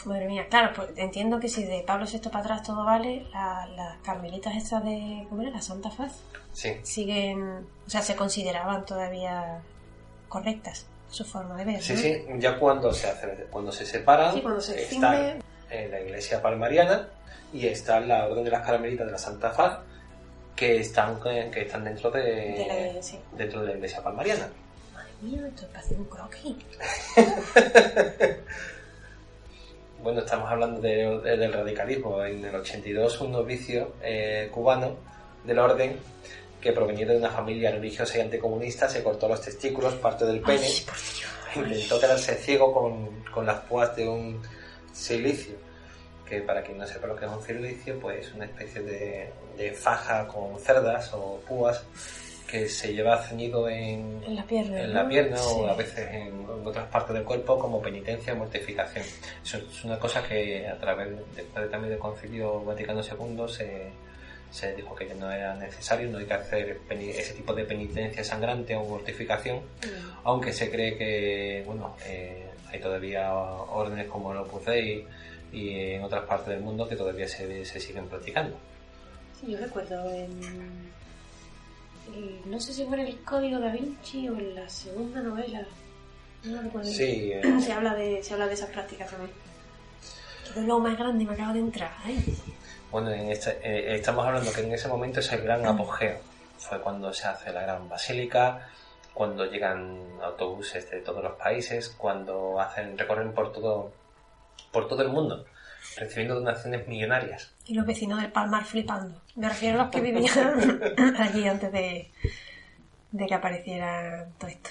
[0.03, 3.65] Madre mía, claro, pues entiendo que si de Pablo VI para atrás todo vale, la-
[3.75, 5.51] las carmelitas estas de, ¿cómo era?
[5.51, 6.19] La Santa Faz,
[6.53, 6.73] Sí.
[6.83, 9.61] siguen, o sea, se consideraban todavía
[10.27, 11.99] correctas su forma de ver, Sí, ¿no?
[11.99, 15.43] sí, ya cuando se hace, cuando se separan, Sí, cuando se está extingue.
[15.69, 17.07] en la iglesia palmariana
[17.53, 19.79] y está la Orden de las Carmelitas de la Santa Faz,
[20.55, 23.17] que están, que están dentro de, De la- sí.
[23.35, 24.49] dentro de la iglesia palmariana.
[24.93, 26.55] Madre mía, esto parece un croquis.
[30.05, 32.23] Bueno, estamos hablando de- de- del radicalismo.
[32.23, 34.97] En el 82, un novicio eh, cubano
[35.43, 35.97] del orden
[36.61, 40.67] que provenía de una familia religiosa y anticomunista se cortó los testículos, parte del pene,
[40.67, 40.83] Ay,
[41.63, 41.67] Dios.
[41.71, 44.43] intentó quedarse ciego con, con las púas de un
[44.93, 45.55] silicio.
[46.29, 49.31] Que para quien no sepa lo que es un silicio, pues es una especie de,
[49.57, 51.83] de faja con cerdas o púas
[52.59, 54.81] que se lleva ceñido en, En la pierna.
[54.81, 58.37] en la pierna o a veces en, en otras partes del cuerpo como penitencia o
[58.37, 59.05] mortificación.
[59.43, 63.89] Eso es una cosa que a través después de- también del Concilio Vaticano II se,
[64.51, 68.23] se dijo que ya no era necesario, no hay que hacer ese tipo de penitencia
[68.23, 70.19] sangrante o mortificación, Mm.
[70.23, 75.05] aunque se cree que bueno eh, hay todavía órdenes como el Opus Dei
[75.53, 78.57] y en otras partes del mundo que todavía se, se siguen practicando.
[79.39, 80.95] Sí, yo recuerdo en...
[82.13, 85.65] el- no sé si fue en el Código da Vinci o en la segunda novela.
[86.43, 86.89] No recuerdo.
[86.89, 89.31] Sí, eh, Se habla de, se habla de esas prácticas también.
[90.53, 91.91] Qué dolor más grande me acaba de entrar.
[92.03, 92.23] Ay.
[92.91, 96.17] Bueno, en este- eh, estamos hablando que en ese momento es el gran apogeo.
[96.57, 98.69] Fue cuando se hace la gran basílica,
[99.13, 103.91] cuando llegan autobuses de todos los países, cuando hacen recorren por todo
[104.71, 105.45] por todo el mundo,
[105.97, 107.51] recibiendo donaciones millonarias.
[107.65, 109.21] Y los vecinos del Palmar flipando.
[109.35, 110.81] Me refiero a los que vivían
[111.19, 112.11] allí antes de,
[113.11, 114.69] de que apareciera todo esto.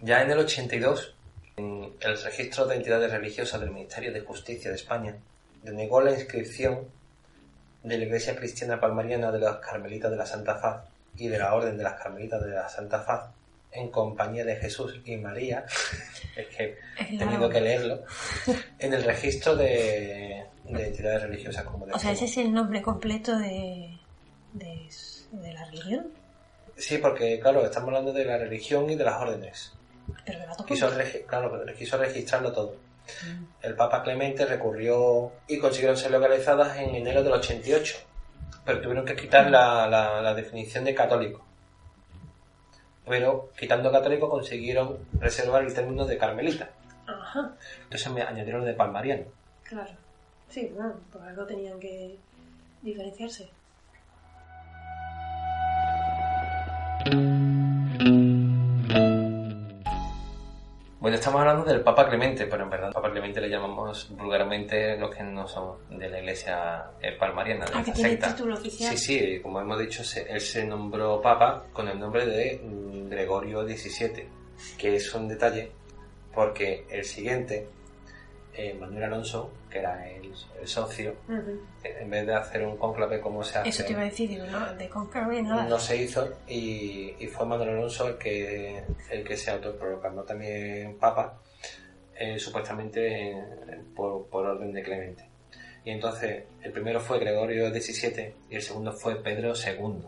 [0.00, 1.14] Ya en el 82,
[1.56, 5.16] en el registro de entidades religiosas del Ministerio de Justicia de España
[5.62, 6.88] denegó la inscripción
[7.82, 10.84] de la Iglesia Cristiana Palmariana de las Carmelitas de la Santa Faz
[11.16, 13.30] y de la Orden de las Carmelitas de la Santa Faz
[13.72, 15.64] en compañía de Jesús y María,
[16.36, 18.02] es que he tenido que leerlo,
[18.78, 23.36] en el registro de, de entidades religiosas como O sea, ese es el nombre completo
[23.38, 23.98] de,
[24.52, 24.88] de,
[25.32, 26.08] de la religión.
[26.76, 29.72] Sí, porque claro, estamos hablando de la religión y de las órdenes.
[30.26, 30.66] Pero a tocar.
[30.66, 32.76] Quiso, regi- claro, quiso registrarlo todo.
[33.62, 37.96] El Papa Clemente recurrió y consiguieron ser localizadas en enero del 88,
[38.64, 41.44] pero tuvieron que quitar la, la- la definición de católico.
[43.06, 46.70] Pero quitando católico consiguieron reservar el término de carmelita.
[47.06, 49.24] Ajá, Entonces me añadieron de palmariano.
[49.64, 49.90] claro.
[50.48, 52.16] Sí, bueno, por algo tenían que
[52.82, 53.48] diferenciarse.
[61.02, 64.96] Bueno, estamos hablando del Papa Clemente, pero en verdad al Papa Clemente le llamamos vulgarmente
[64.96, 66.84] los que no son de la iglesia
[67.18, 68.96] palmariana, de Ah, que tiene título oficial.
[68.96, 73.08] Sí, sí, como hemos dicho, se- él se nombró Papa con el nombre de mm,
[73.10, 74.26] Gregorio XVII,
[74.78, 75.72] que es un detalle
[76.32, 77.66] porque el siguiente,
[78.54, 81.14] eh, Manuel Alonso, que era el, el socio,
[81.82, 84.74] en vez de hacer un cónclave como se hace, Eso te iba a decir, no,
[84.74, 85.64] de concurrir nada.
[85.64, 90.98] no se hizo y, y fue Manuel Alonso el que, el que se autoproclamó también
[90.98, 91.40] Papa,
[92.18, 93.42] eh, supuestamente
[93.96, 95.28] por, por orden de Clemente.
[95.84, 100.06] Y entonces el primero fue Gregorio XVII y el segundo fue Pedro II.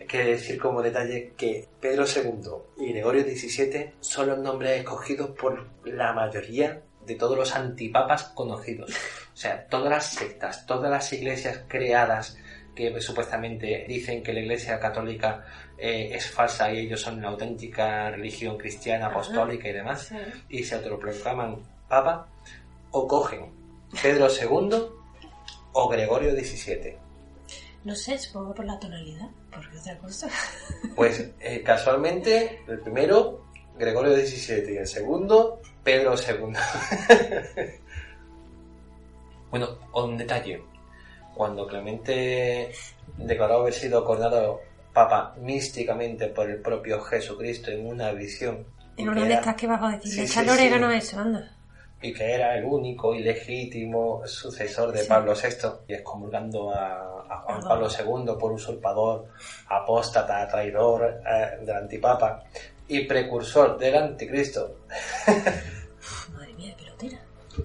[0.00, 5.30] Hay que decir como detalle que Pedro II y Gregorio XVII son los nombres escogidos
[5.30, 8.90] por la mayoría de todos los antipapas conocidos.
[9.32, 12.36] O sea, todas las sectas, todas las iglesias creadas
[12.74, 15.44] que supuestamente dicen que la iglesia católica
[15.76, 20.16] eh, es falsa y ellos son la auténtica religión cristiana apostólica y demás, Sí.
[20.50, 21.56] y se autoproclaman
[21.88, 22.28] papa,
[22.92, 23.50] o cogen
[24.02, 24.78] Pedro II
[25.72, 26.96] o Gregorio XVII.
[27.84, 30.28] No sé, supongo por la tonalidad, porque otra cosa.
[30.94, 33.44] Pues eh, casualmente, el primero,
[33.78, 36.52] Gregorio XVII, y el segundo, Pedro II.
[39.50, 40.62] bueno, un detalle.
[41.34, 42.70] Cuando Clemente
[43.16, 44.60] declaró haber sido coronado
[44.92, 48.66] papa místicamente por el propio Jesucristo en una visión,
[48.98, 50.50] En una de estas que vas a decir, Sí, sí, sí.
[50.50, 51.56] a eso, anda.
[52.02, 55.04] y que era el único y legítimo sucesor de.
[55.04, 57.62] Pablo VI, y excomulgando a, a Juan.
[57.62, 59.28] Pablo II por usurpador,
[59.68, 62.44] apóstata, traidor eh, del antipapa
[62.88, 64.80] y precursor del anticristo.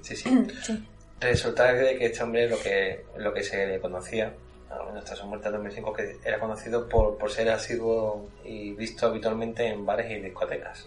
[0.04, 0.30] Sí, sí.
[0.64, 0.88] Sí.
[1.20, 4.34] Resulta de que este hombre lo que, lo que se le conocía,
[4.70, 8.74] al menos hasta su muerte en 2005, que era conocido por, por ser asiduo y
[8.74, 10.86] visto habitualmente en bares y discotecas.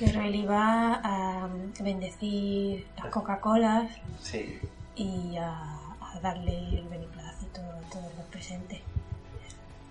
[0.00, 1.48] Pero él iba a
[1.80, 3.88] bendecir las Coca-Colas
[4.20, 4.58] sí,
[4.96, 5.52] y a,
[6.00, 8.80] a darle el beneplácito a todos los presentes.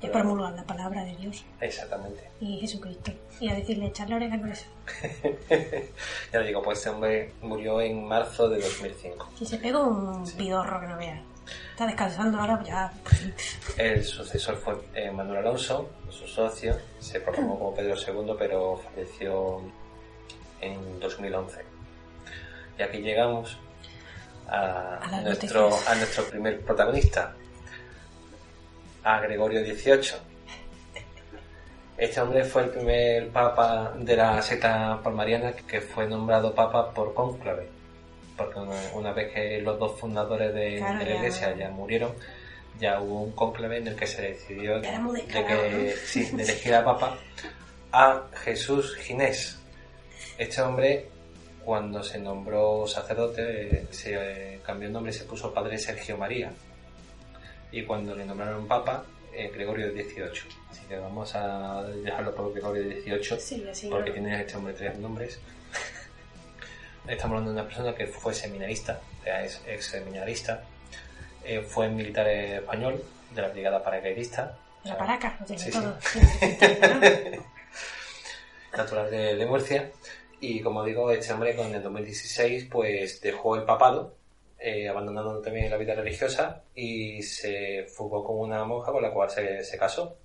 [0.03, 2.29] Y a promulgar la palabra de Dios exactamente.
[2.41, 3.11] y Jesucristo.
[3.39, 4.65] Y a decirle, echarle orégano a eso.
[6.31, 9.29] Ya lo digo, pues este hombre murió en marzo de 2005.
[9.37, 11.21] Si se pega un pidorro que no veas.
[11.71, 12.93] Está descansando ahora, pues ya.
[13.77, 19.61] El sucesor fue eh, Manuel Alonso, su socio, se proclamó como Pedro II, pero falleció
[20.61, 21.65] en 2011.
[22.77, 23.57] Y aquí llegamos
[24.47, 25.87] a, nuestro, noticias.
[25.89, 27.35] a nuestro primer protagonista,
[29.03, 30.33] a Gregorio XVIII.
[31.97, 37.13] Este hombre fue el primer papa de la secta palmariana que fue nombrado papa por
[37.13, 37.67] cónclave.
[38.35, 42.13] Porque una, una vez que los dos fundadores de, Claro, de la iglesia ya murieron,
[42.79, 44.89] ya hubo un cónclave en el que se decidió de
[45.27, 47.15] que sí, de elegir a papa
[47.91, 49.59] a Jesús Ginés.
[50.37, 51.07] Este hombre,
[51.63, 56.51] cuando se nombró sacerdote, se eh, cambió el nombre y se puso Padre Sergio María.
[57.73, 59.03] Y cuando le nombraron papa,
[59.33, 60.43] eh, Gregorio XVIII.
[60.69, 64.13] Así que vamos a dejarlo por Gregorio XVIII, Sí, porque no.
[64.13, 65.39] tiene este hombre tres nombres.
[67.07, 70.63] Estamos hablando de una persona que fue seminarista, o sea, es ex seminarista,
[71.43, 73.03] eh, fue militar español
[73.35, 74.57] de la Brigada Paracaidista.
[74.85, 75.97] o La paraca, lo tiene Sí, todo.
[78.77, 79.91] natural de, de Murcia.
[80.39, 84.15] Y como digo, este hombre con el 2016 pues dejó el papado,
[84.63, 89.29] eh, abandonando también la vida religiosa y se fugó con una monja con la cual
[89.29, 90.17] se, se casó.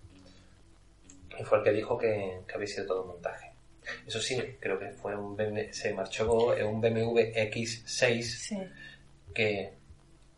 [1.38, 3.52] Y fue el que dijo que, que había sido todo un montaje.
[4.06, 8.58] Eso sí, creo que fue un BMW, se marchó en un BMW X6 sí.
[9.34, 9.72] que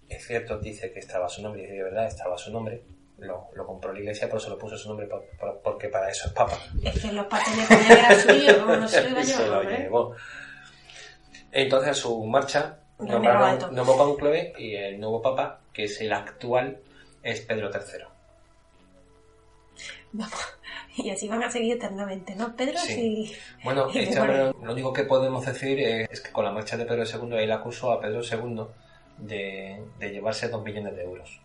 [0.09, 2.83] es cierto, dice que estaba su nombre, y de verdad estaba su nombre.
[3.19, 6.09] Lo, lo compró la iglesia, pero se lo puso su nombre por- por- porque para
[6.11, 6.59] eso es papa.
[6.83, 9.27] Es que los papeles ponían que era suyo, ¿cómo no se lo iba a Y
[9.27, 10.15] se lo llevó.
[11.53, 13.71] Entonces, a su marcha, nombraron todo.
[13.73, 16.79] nuevo cónclave y el nuevo papa, que es el actual,
[17.23, 18.05] es Pedro III.
[20.13, 20.59] Vamos.
[20.97, 22.55] Y así van a seguir eternamente, ¿no?
[22.57, 23.33] Pedro, Sí.
[23.65, 26.77] Bueno, Y este hombre, lo único que podemos decir es, es que con la marcha
[26.77, 28.65] de Pedro II, él acusó a Pedro II
[29.19, 31.41] de, de llevarse dos millones de euros.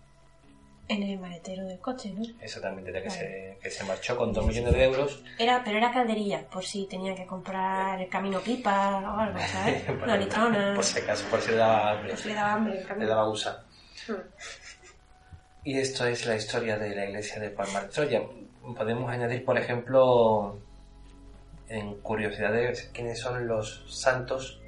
[0.88, 2.24] En el maletero del coche, ¿no?
[2.40, 5.24] Exactamente, de que, se, que se marchó con dos millones de euros.
[5.40, 9.84] Era, pero era calderilla, por si tenía que comprar el camino pipa o algo, ¿sabes?
[9.90, 10.74] Una litrona.
[10.76, 12.10] Por si acaso, por si le daba hambre.
[12.12, 13.64] Por si le daba hambre el Le daba usa.
[14.08, 14.14] Hmm.
[15.64, 18.22] Y esto es la historia de la iglesia de Palmar Troya.
[18.78, 20.60] Podemos añadir, por ejemplo,
[21.68, 24.62] en curiosidades, quiénes son los santos.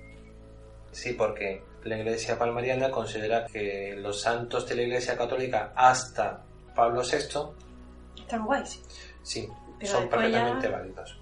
[0.92, 6.44] Sí, porque la iglesia palmariana considera que los santos de la iglesia católica hasta
[6.76, 8.82] Pablo VI, Están guays.
[9.24, 9.48] sí,
[9.80, 11.18] Pero son perfectamente ya- válidos.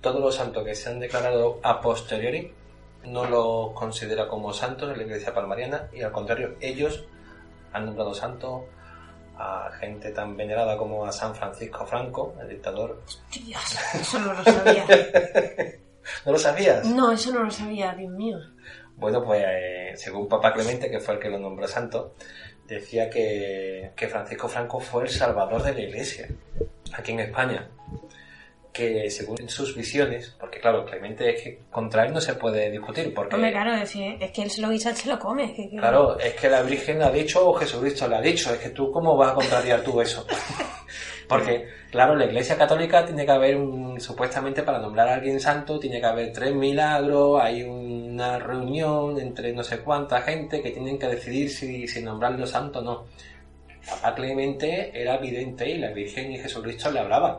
[0.00, 2.52] Todos los santos que se han declarado a posteriori
[3.04, 7.04] no los considera como santos en la iglesia palmariana y al contrario, ellos
[7.72, 8.66] han nombrado santo
[9.38, 13.02] a gente tan venerada como a San Francisco Franco, el dictador.
[13.44, 13.60] Dios,
[13.94, 14.84] eso no lo sabía.
[16.24, 16.86] ¿No lo sabías?
[16.86, 18.38] No, eso no lo sabía, Dios mío.
[18.96, 22.14] Bueno, pues eh, según Papa Clemente, que fue el que lo nombró santo,
[22.66, 26.28] decía que, que Francisco Franco fue el salvador de la iglesia
[26.92, 27.68] aquí en España.
[28.76, 33.14] Que según sus visiones, porque claro, Clemente es que contra él no se puede discutir,
[33.14, 35.54] porque Hombre, claro, es que, es que él se lo guisa, se lo come.
[35.54, 38.52] que- Claro, es que la Virgen ha dicho o Jesucristo le ha dicho.
[38.52, 40.26] Es que tú, ¿cómo vas a contrariar tú eso?
[41.28, 45.78] Porque, claro, la Iglesia Católica tiene que haber un, supuestamente para nombrar a alguien santo,
[45.80, 50.98] tiene que haber tres milagros, hay una reunión entre no sé cuánta gente que tienen
[50.98, 53.04] que decidir si, si nombrarlo santo o no.
[53.88, 57.38] Papá Clemente era vidente y la Virgen y Jesucristo le hablaban.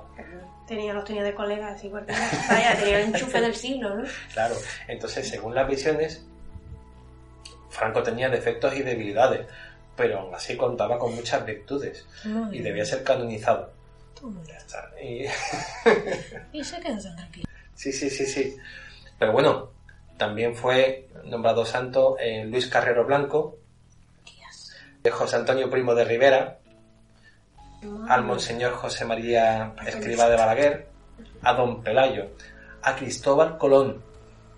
[0.67, 2.11] Tenía, los tenía de colegas, igual que
[2.49, 4.03] Vaya, tenía el enchufe del siglo, ¿no?
[4.33, 4.55] Claro,
[4.87, 6.25] entonces según las visiones,
[7.69, 9.47] Franco tenía defectos y debilidades,
[9.95, 12.63] pero aún así contaba con muchas virtudes Muy y bien.
[12.65, 13.71] debía ser canonizado.
[14.19, 14.41] Toma.
[14.45, 14.89] Ya está.
[15.01, 15.25] Y-
[16.51, 17.47] Y se tranquilo.
[17.73, 18.57] sí, sí, sí, sí.
[19.17, 19.71] Pero bueno,
[20.17, 23.57] también fue nombrado santo eh, Luis Carrero Blanco,
[25.01, 26.59] de José Antonio Primo de Rivera,
[28.07, 30.87] al Monseñor José María Escriba de Balaguer,
[31.43, 32.27] a Don Pelayo,
[32.81, 34.01] a Cristóbal Colón,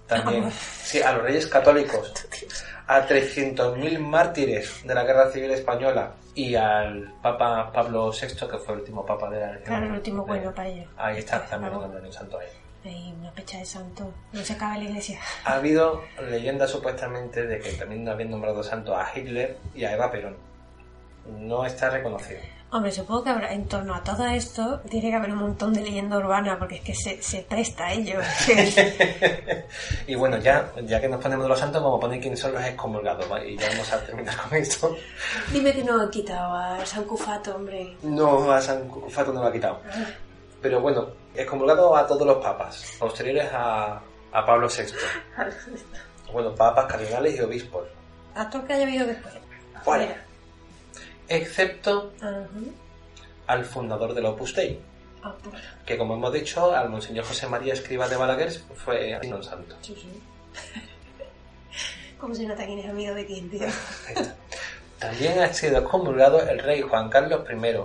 [0.07, 2.13] también, sí, a los Reyes Católicos,
[2.87, 8.73] a 300.000 mártires de la Guerra Civil Española y al Papa Pablo VI, que fue
[8.73, 9.57] el último Papa de la.
[9.59, 10.87] Claro, el último bueno para ellos.
[10.97, 12.47] Ahí está, también un santo ahí.
[12.85, 14.13] Hay una fecha de santo.
[14.31, 15.19] No se acaba la iglesia.
[15.45, 20.09] Ha habido leyendas supuestamente de que también habían nombrado santo a Hitler y a Eva
[20.11, 20.37] Perón.
[21.39, 22.39] No está reconocido.
[22.71, 25.81] Hombre, supongo que habrá, en torno a todo esto tiene que haber un montón de
[25.81, 28.19] leyenda urbana porque es que se, se presta a ello.
[30.07, 32.53] y bueno, ya, ya que nos ponemos de los santos, vamos a poner quiénes son
[32.53, 33.49] los excomulgados, ¿vale?
[33.49, 34.95] Y ya vamos a terminar con esto.
[35.51, 37.97] Dime que no he quitado a San Cufato, hombre.
[38.03, 39.81] No, a San Cucufato no lo ha quitado.
[40.61, 43.99] Pero bueno, excomulgado a todos los papas, posteriores a,
[44.31, 44.93] a Pablo VI.
[46.31, 47.87] Bueno, papas, cardenales y obispos.
[48.35, 49.33] A todo que haya habido después.
[51.29, 52.11] Excepto
[53.47, 54.79] al fundador del Opus Dei,
[55.21, 59.43] Ah, pues, que como hemos dicho, al Monseñor José María Escriba de Balaguer fue un
[59.43, 59.75] santo.
[59.81, 60.07] sí, sí.
[62.19, 63.67] ¿Cómo se nota quién es amigo de quién, tío?
[64.97, 67.75] También ha sido excomulgado el rey Juan Carlos I,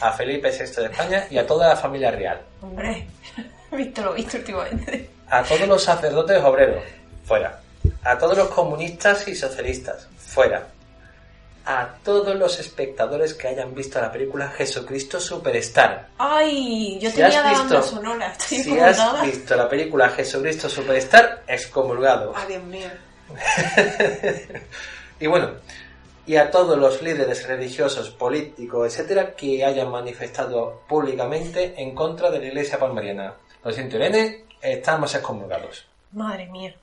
[0.00, 2.40] a Felipe VI de España y a toda la familia real.
[2.60, 3.06] Hombre,
[3.72, 5.10] visto lo visto últimamente.
[5.28, 6.82] A todos los sacerdotes obreros,
[7.24, 7.60] fuera.
[8.02, 10.66] A todos los comunistas y socialistas, fuera.
[11.66, 16.08] A todos los espectadores que hayan visto la película Jesucristo Superstar.
[16.18, 18.32] Ay, yo Si tenía la banda visto- sonora.
[18.32, 22.32] Estoy Si has visto la película Jesucristo Superstar, excomulgado.
[22.36, 22.88] Ay, Dios mío.
[25.20, 25.52] Y bueno,
[26.26, 32.40] y a todos los líderes religiosos, políticos, etcétera, que hayan manifestado públicamente en contra de
[32.40, 33.34] la iglesia palmariana.
[33.62, 35.86] Lo siento, Irene, estamos excomulgados.
[36.12, 36.74] Madre mía.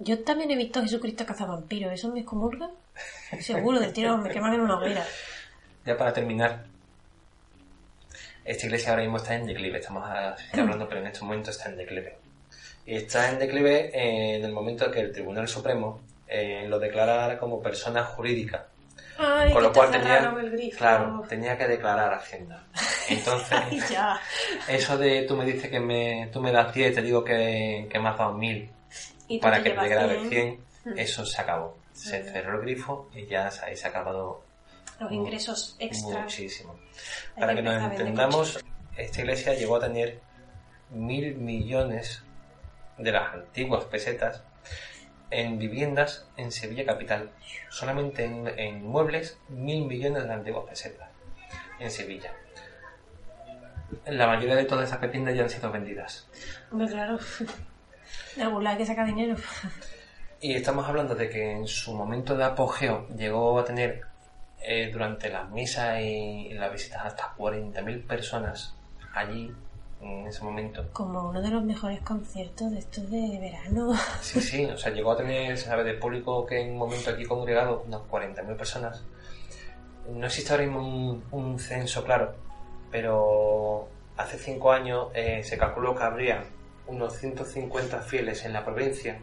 [0.00, 1.92] Yo también he visto a Jesucristo cazavampiros.
[1.92, 2.68] ¿Eso me excomulga?
[3.40, 5.04] Seguro, del tiro me queman en una hoguera.
[5.84, 6.64] Ya para terminar,
[8.44, 10.08] esta iglesia ahora mismo está en declive, estamos
[10.52, 12.18] hablando, pero en este momento está en declive.
[12.86, 17.38] Y está en declive eh, en el momento que el Tribunal Supremo eh, lo declarara
[17.38, 18.66] como persona jurídica.
[19.18, 20.32] Ay, Con lo cual tenía,
[20.76, 22.64] claro, tenía que declarar Hacienda.
[23.08, 24.20] Entonces, Ay, ya.
[24.68, 27.98] eso de tú me dices que me, tú me das 10, te digo que, que
[27.98, 28.70] me has dado 1000
[29.28, 30.60] Y tú para que te grabe 100.
[30.84, 31.77] 100, eso se acabó.
[31.98, 34.42] Se cerró el grifo y ya ahí se ha acabado
[35.00, 36.22] Los ingresos extras.
[36.22, 36.78] muchísimo.
[37.34, 38.64] Hay Para que que nos entendamos,
[38.96, 40.20] esta iglesia llegó a tener
[40.90, 42.22] mil millones
[42.96, 44.42] de las antiguas pesetas
[45.30, 47.30] en viviendas en Sevilla capital.
[47.68, 51.08] Solamente en, en muebles, mil millones de las antiguas pesetas
[51.78, 52.32] en Sevilla.
[54.06, 56.28] La mayoría de todas esas viviendas ya han sido vendidas.
[56.70, 57.18] Hombre, claro.
[58.36, 59.36] De algún lado hay que sacar dinero.
[60.40, 64.02] Y estamos hablando de que en su momento de apogeo llegó a tener
[64.62, 68.72] eh, durante las misas y las visitas hasta 40.000 personas
[69.14, 69.52] allí
[70.00, 70.86] en ese momento.
[70.92, 73.92] Como uno de los mejores conciertos de estos de verano.
[74.20, 75.84] Sí, sí, o sea, llegó a tener, ¿sabes?
[75.84, 79.02] De público que en un momento aquí congregado unas 40.000 personas.
[80.08, 82.36] No existe ahora mismo un, un censo claro,
[82.92, 86.44] pero hace cinco años eh, se calculó que habría
[86.86, 89.18] unos 150 fieles en la provincia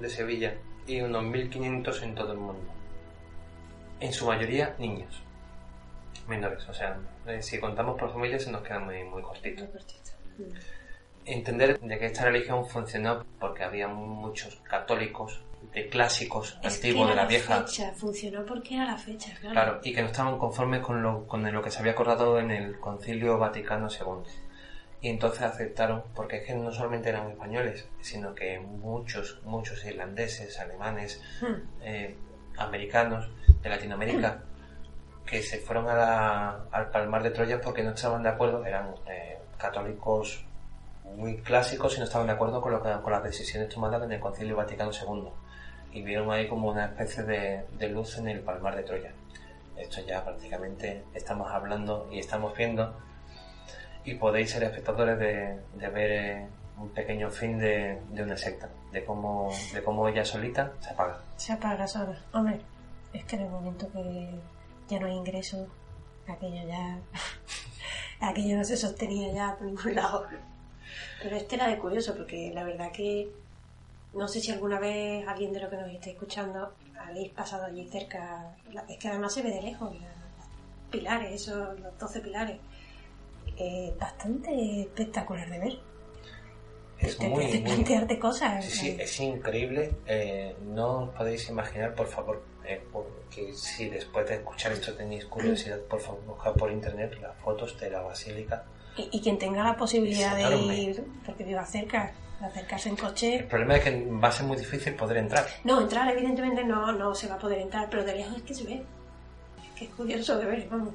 [0.00, 0.54] de Sevilla
[0.86, 2.70] y unos 1.500 en todo el mundo.
[4.00, 5.22] En su mayoría niños,
[6.28, 9.64] menores, o sea, eh, si contamos por familias se nos queda muy, muy cortito.
[11.24, 15.40] Entender de que esta religión funcionó porque había muchos católicos
[15.74, 17.66] de clásicos Es que antiguos era de la vieja.
[17.66, 19.52] fecha, funcionó porque era la fecha, claro.
[19.52, 22.50] claro y que no estaban conformes con lo, con lo que se había acordado en
[22.50, 24.47] el concilio vaticano II
[25.00, 30.58] y entonces aceptaron porque es que no solamente eran españoles sino que muchos muchos irlandeses
[30.58, 31.54] alemanes Hmm.
[31.82, 32.16] eh,
[32.56, 33.30] americanos
[33.62, 34.42] de Latinoamérica
[35.24, 38.94] que se fueron a la- al Palmar de Troya porque no estaban de acuerdo, eran
[39.06, 40.44] eh, católicos
[41.16, 44.12] muy clásicos y no estaban de acuerdo con, lo que- con las decisiones tomadas en
[44.12, 45.28] el Concilio Vaticano II
[45.92, 49.12] y vieron ahí como una especie de, de luz en el Palmar de Troya.
[49.76, 52.94] Esto ya prácticamente estamos hablando y estamos viendo
[54.10, 56.46] y podéis ser espectadores de, ver eh,
[56.78, 61.20] un pequeño fin de, una secta, de cómo, de cómo ella solita se apaga.
[61.36, 62.18] Se apaga sola.
[62.32, 62.60] Hombre,
[63.12, 64.30] es que en el momento que
[64.88, 65.68] ya no hay ingresos,
[66.26, 66.98] aquello ya...
[68.20, 70.26] aquello no se sostenía ya por ningún lado.
[71.22, 73.30] Pero este era de curioso porque la verdad que
[74.14, 77.86] no sé si alguna vez alguien de lo que nos esté escuchando habéis pasado allí
[77.88, 78.56] cerca.
[78.88, 82.58] Es que además se ve de lejos, los pilares, esos, los 12 pilares.
[83.58, 85.78] Eh, bastante espectacular de ver.
[86.98, 88.64] Es te muy, hace muy- plantearte cosas.
[88.64, 89.92] Sí, sí, eh, es increíble.
[90.06, 92.82] Eh, no os podéis imaginar, por favor, eh,
[93.30, 97.78] que si después de escuchar esto tenéis curiosidad, por favor, buscad por internet las fotos
[97.78, 98.64] de la basílica.
[98.96, 103.00] y, y quien tenga la posibilidad de ir, porque viva cerca, de acercarse en El
[103.00, 103.46] coche.
[103.48, 105.46] problema es que va a ser muy difícil poder entrar.
[105.62, 108.54] No, entrar evidentemente no, no se va a poder entrar, pero de lejos es que
[108.54, 108.82] se ve.
[109.62, 110.94] Es que es curioso de ver, vamos.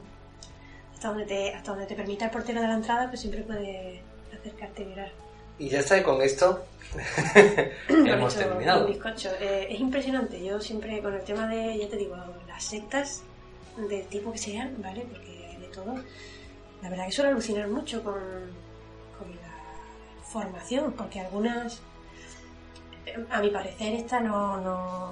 [1.04, 4.00] Hasta donde te, hasta donde te permita el portero de la entrada, pues siempre puedes
[4.40, 5.12] acercarte y mirar.
[5.60, 6.64] Y ya está, y con esto
[7.90, 8.88] hemos terminado.
[8.88, 9.32] bizcocho.
[9.42, 10.42] Eh, es impresionante.
[10.42, 12.16] Yo siempre con el tema de, ya te digo,
[12.48, 13.22] las sectas
[13.76, 15.06] del tipo que sean, ¿vale?
[15.12, 15.96] Porque hay de todo.
[16.82, 21.82] La verdad que suelo alucinar mucho con, con la formación, porque algunas,
[23.30, 25.12] a mi parecer, esta no, no,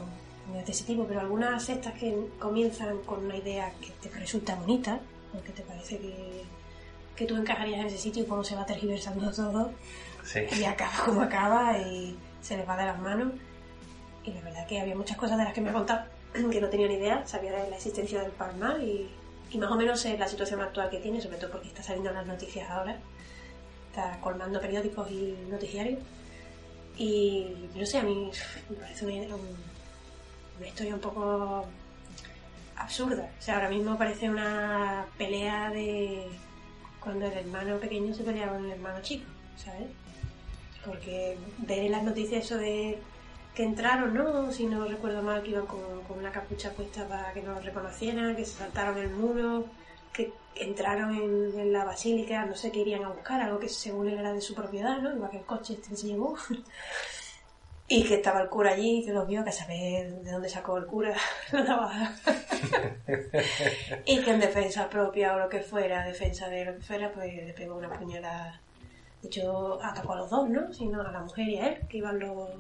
[0.53, 4.17] no es de ese tipo, pero algunas sectas que comienzan con una idea que te
[4.17, 5.01] resulta bonita,
[5.37, 6.43] o que te parece que,
[7.15, 9.71] que tú encajarías en ese sitio y cómo se va tergiversando todo,
[10.23, 10.41] Sí.
[10.59, 13.33] y acaba como acaba y se les va de las manos.
[14.23, 16.05] Y la verdad que había muchas cosas de las que me ha contado
[16.51, 19.09] que no tenía ni idea, sabía de la existencia del Palmar y,
[19.49, 22.09] y más o menos sé la situación actual que tiene, sobre todo porque está saliendo
[22.11, 22.97] en las noticias ahora,
[23.89, 25.99] está colmando periódicos y noticiarios.
[26.97, 28.29] Y no sé, a mí
[28.69, 29.55] me parece una, un-
[30.59, 31.65] una historia un poco
[32.75, 33.29] absurda.
[33.37, 36.27] O sea, ahora mismo parece una pelea de
[36.99, 39.25] cuando el hermano pequeño se peleaba con el hermano chico,
[39.57, 39.87] ¿sabes?
[40.85, 42.99] Porque ver en las noticias eso de
[43.55, 44.51] que entraron, ¿no?
[44.51, 47.65] Si no recuerdo mal, que iban con, con una capucha puesta para que no los
[47.65, 49.65] reconocieran, que se saltaron el muro,
[50.13, 54.17] que entraron en, la basílica, no sé qué irían a buscar, algo que según él
[54.19, 55.13] era de su propiedad, ¿no?
[55.13, 56.37] Igual que el coche este que.
[57.93, 60.85] Y que estaba el cura allí, que los vio, que saber de dónde sacó el
[60.85, 61.13] cura
[61.51, 62.15] la navaja.
[64.05, 67.33] y que en defensa propia o lo que fuera, defensa de lo que fuera, pues
[67.35, 68.61] le pegó una puñalada.
[69.21, 70.71] De hecho, atacó a los dos, ¿no?
[70.71, 72.51] Sino a la mujer y a él, que iban los...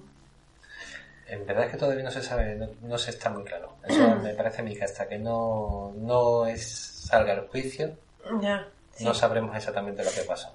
[1.27, 3.77] En verdad es que todavía no se sabe, no, no se está muy claro.
[3.87, 6.61] Eso me parece a mí que hasta que no, no es,
[7.07, 7.95] salga el juicio,
[8.41, 9.05] Ya, sí.
[9.05, 10.53] no sabremos exactamente lo que pasó.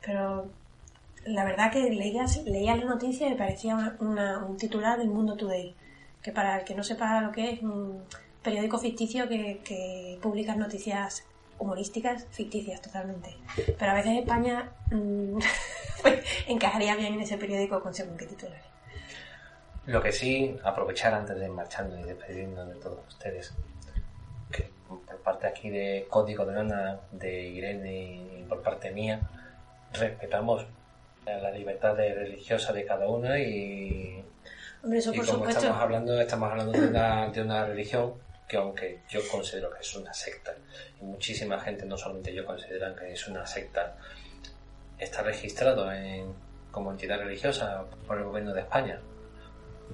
[0.00, 0.48] Pero
[1.26, 5.08] la verdad que leía, leía la noticia y me parecía una- una- un titular del
[5.08, 5.74] Mundo Today,
[6.22, 8.02] que para el que no sepa lo que es, un
[8.42, 11.24] periódico ficticio que, que publica noticias
[11.58, 13.36] humorísticas ficticias totalmente.
[13.78, 15.38] Pero a veces España mm,
[16.02, 18.64] pues, encajaría bien en ese periódico con según qué titulares.
[19.86, 23.52] Lo que sí, aprovechar antes de marcharnos y despedirnos de todos ustedes,
[24.50, 29.20] que por parte aquí de Código de Lana, de Irene y por parte mía,
[29.92, 30.66] respetamos
[31.26, 34.22] la libertad de- religiosa de cada uno y,
[34.82, 35.60] Hombre, eso y por como supuesto.
[35.60, 38.14] estamos hablando, estamos hablando de una, de una religión
[38.48, 40.54] que aunque yo considero que es una secta,
[41.00, 43.96] y muchísima gente, no solamente yo, consideran que es una secta,
[44.98, 46.32] está registrado en-
[46.70, 49.00] como entidad religiosa por el gobierno de España.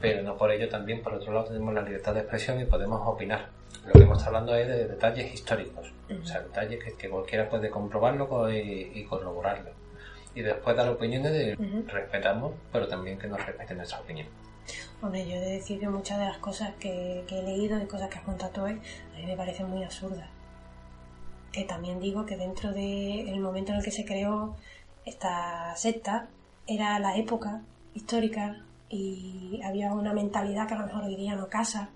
[0.01, 3.01] Pero no por ello también, por otro lado, tenemos la libertad de expresión y podemos
[3.07, 3.49] opinar.
[3.87, 7.49] Lo que hemos estado hablando es de detalles históricos, o sea, detalles que, que cualquiera
[7.49, 9.71] puede comprobarlo co- y, y corroborarlo.
[10.35, 11.85] Y después dar opiniones de Ujú.
[11.89, 14.29] respetamos, pero también que nos respeten nuestra opinión.
[15.03, 17.87] Hombre, yo he de decir que muchas de las cosas que, que he leído y
[17.87, 18.81] cosas que has contado hoy,
[19.15, 20.29] a mí me parecen muy absurdas.
[21.53, 24.55] Que también digo que dentro del momento en el que se creó
[25.05, 26.29] esta secta,
[26.67, 27.63] era la época
[27.95, 31.89] histórica y había una mentalidad que a lo mejor hoy día no casa.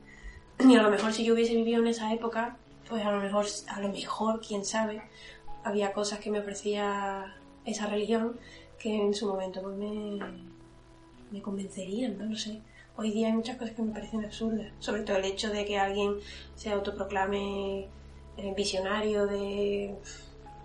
[0.59, 2.57] Y a lo mejor si yo hubiese vivido en esa época,
[2.89, 5.03] pues a lo mejor, a lo mejor, quién sabe,
[5.63, 8.39] había cosas que me ofrecía esa religión
[8.79, 10.19] que en su momento pues me,
[11.31, 12.61] me convencerían, no lo sé.
[12.97, 15.79] Hoy día hay muchas cosas que me parecen absurdas, sobre todo el hecho de que
[15.79, 16.17] alguien
[16.55, 17.89] se autoproclame
[18.37, 19.97] eh, visionario de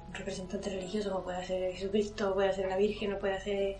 [0.07, 3.77] un representante religioso, como puede ser Jesucristo, puede ser la Virgen, o puede ser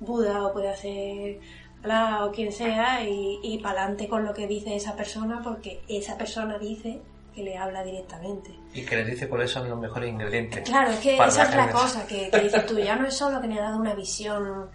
[0.00, 1.40] Buda, o puede ser
[1.82, 5.80] Alá, o quien sea, y, y para adelante con lo que dice esa persona, porque
[5.88, 7.00] esa persona dice
[7.34, 8.54] que le habla directamente.
[8.74, 10.62] Y que les dice cuáles son los mejores ingredientes.
[10.68, 13.40] Claro, es que esa es la cosa que, que dices tú, ya no es solo
[13.40, 14.68] que me ha dado una visión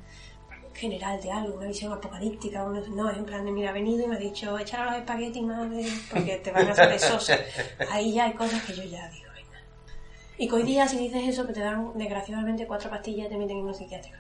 [0.74, 4.04] general de algo, una visión apocalíptica, uno- no, es en plan de mira, ha venido
[4.04, 7.36] y me ha dicho, echar a los espaguetis madre, porque te van a hacer sosa.
[7.92, 9.60] Ahí ya hay cosas que yo ya digo, venga.
[10.38, 13.38] Y que hoy día si dices eso, que te dan desgraciadamente cuatro pastillas y te
[13.38, 14.18] meten en un psiquiátrico.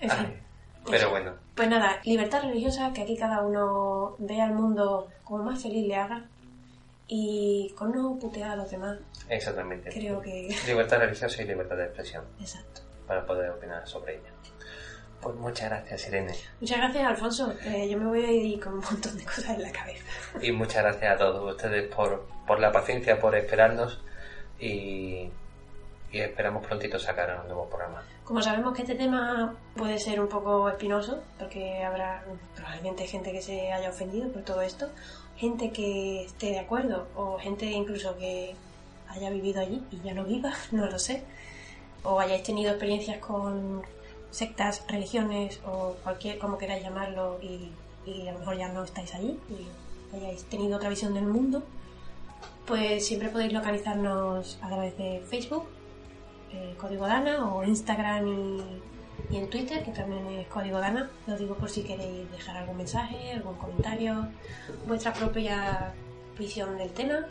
[0.00, 0.26] En fin.
[0.26, 0.42] Ay,
[0.90, 5.62] pero bueno, Pues nada, libertad religiosa, que aquí cada uno vea el mundo como más
[5.62, 6.24] feliz le haga
[7.06, 8.98] y con no putear a los demás.
[9.28, 9.90] Exactamente.
[9.90, 10.54] Creo que...
[10.66, 12.82] Libertad religiosa y libertad de expresión Exacto.
[13.06, 14.30] para poder opinar sobre ella.
[15.20, 16.34] Pues muchas gracias, Irene.
[16.60, 17.54] Muchas gracias, Alfonso.
[17.64, 20.04] Eh, yo me voy a ir con un montón de cosas en la cabeza.
[20.40, 24.00] Y muchas gracias a todos ustedes por, por la paciencia, por esperarnos
[24.58, 25.30] y,
[26.10, 28.02] y esperamos prontito sacar un nuevo programa.
[28.24, 32.24] Como sabemos que este tema puede ser un poco espinoso, porque habrá
[32.56, 34.88] probablemente gente que se haya ofendido por todo esto,
[35.36, 38.54] gente que esté de acuerdo, o gente incluso que
[39.08, 41.22] haya vivido allí y ya no viva, no lo sé,
[42.02, 43.82] o hayáis tenido experiencias con
[44.30, 47.70] sectas, religiones o cualquier, como queráis llamarlo, y,
[48.28, 51.62] a lo mejor ya no estáis allí y hayáis tenido otra visión del mundo,
[52.66, 55.64] pues siempre podéis localizarnos a través de Facebook,
[56.52, 58.62] eh, Código Dana, o Instagram y,
[59.30, 61.08] y en Twitter, que también es Código Dana.
[61.26, 64.28] Lo digo por si queréis dejar algún mensaje, algún comentario,
[64.86, 65.92] vuestra propia
[66.38, 67.26] visión del tema.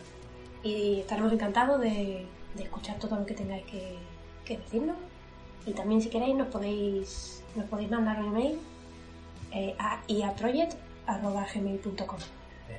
[0.64, 2.26] Y estaremos encantados de,
[2.56, 3.98] de escuchar todo lo que tengáis que,
[4.46, 4.96] que decirnos.
[5.66, 8.60] Y también si queréis nos podéis, nos podéis mandar un email
[9.52, 12.18] eh, a iaproject.gmail.com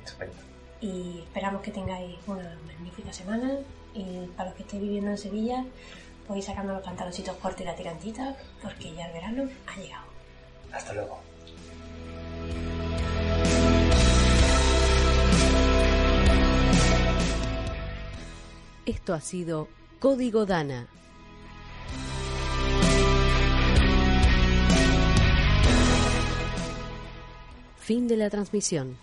[0.04, 0.34] Estupendo.
[0.80, 3.52] y esperamos que tengáis una magnífica semana
[3.94, 5.64] y para los que estéis viviendo en Sevilla
[6.26, 10.06] podéis sacando los pantaloncitos cortos y la tirantita porque ya el verano ha llegado.
[10.72, 11.20] Hasta luego.
[18.84, 19.68] Esto ha sido
[20.00, 20.88] Código Dana.
[27.78, 28.96] Fin de la transmisión.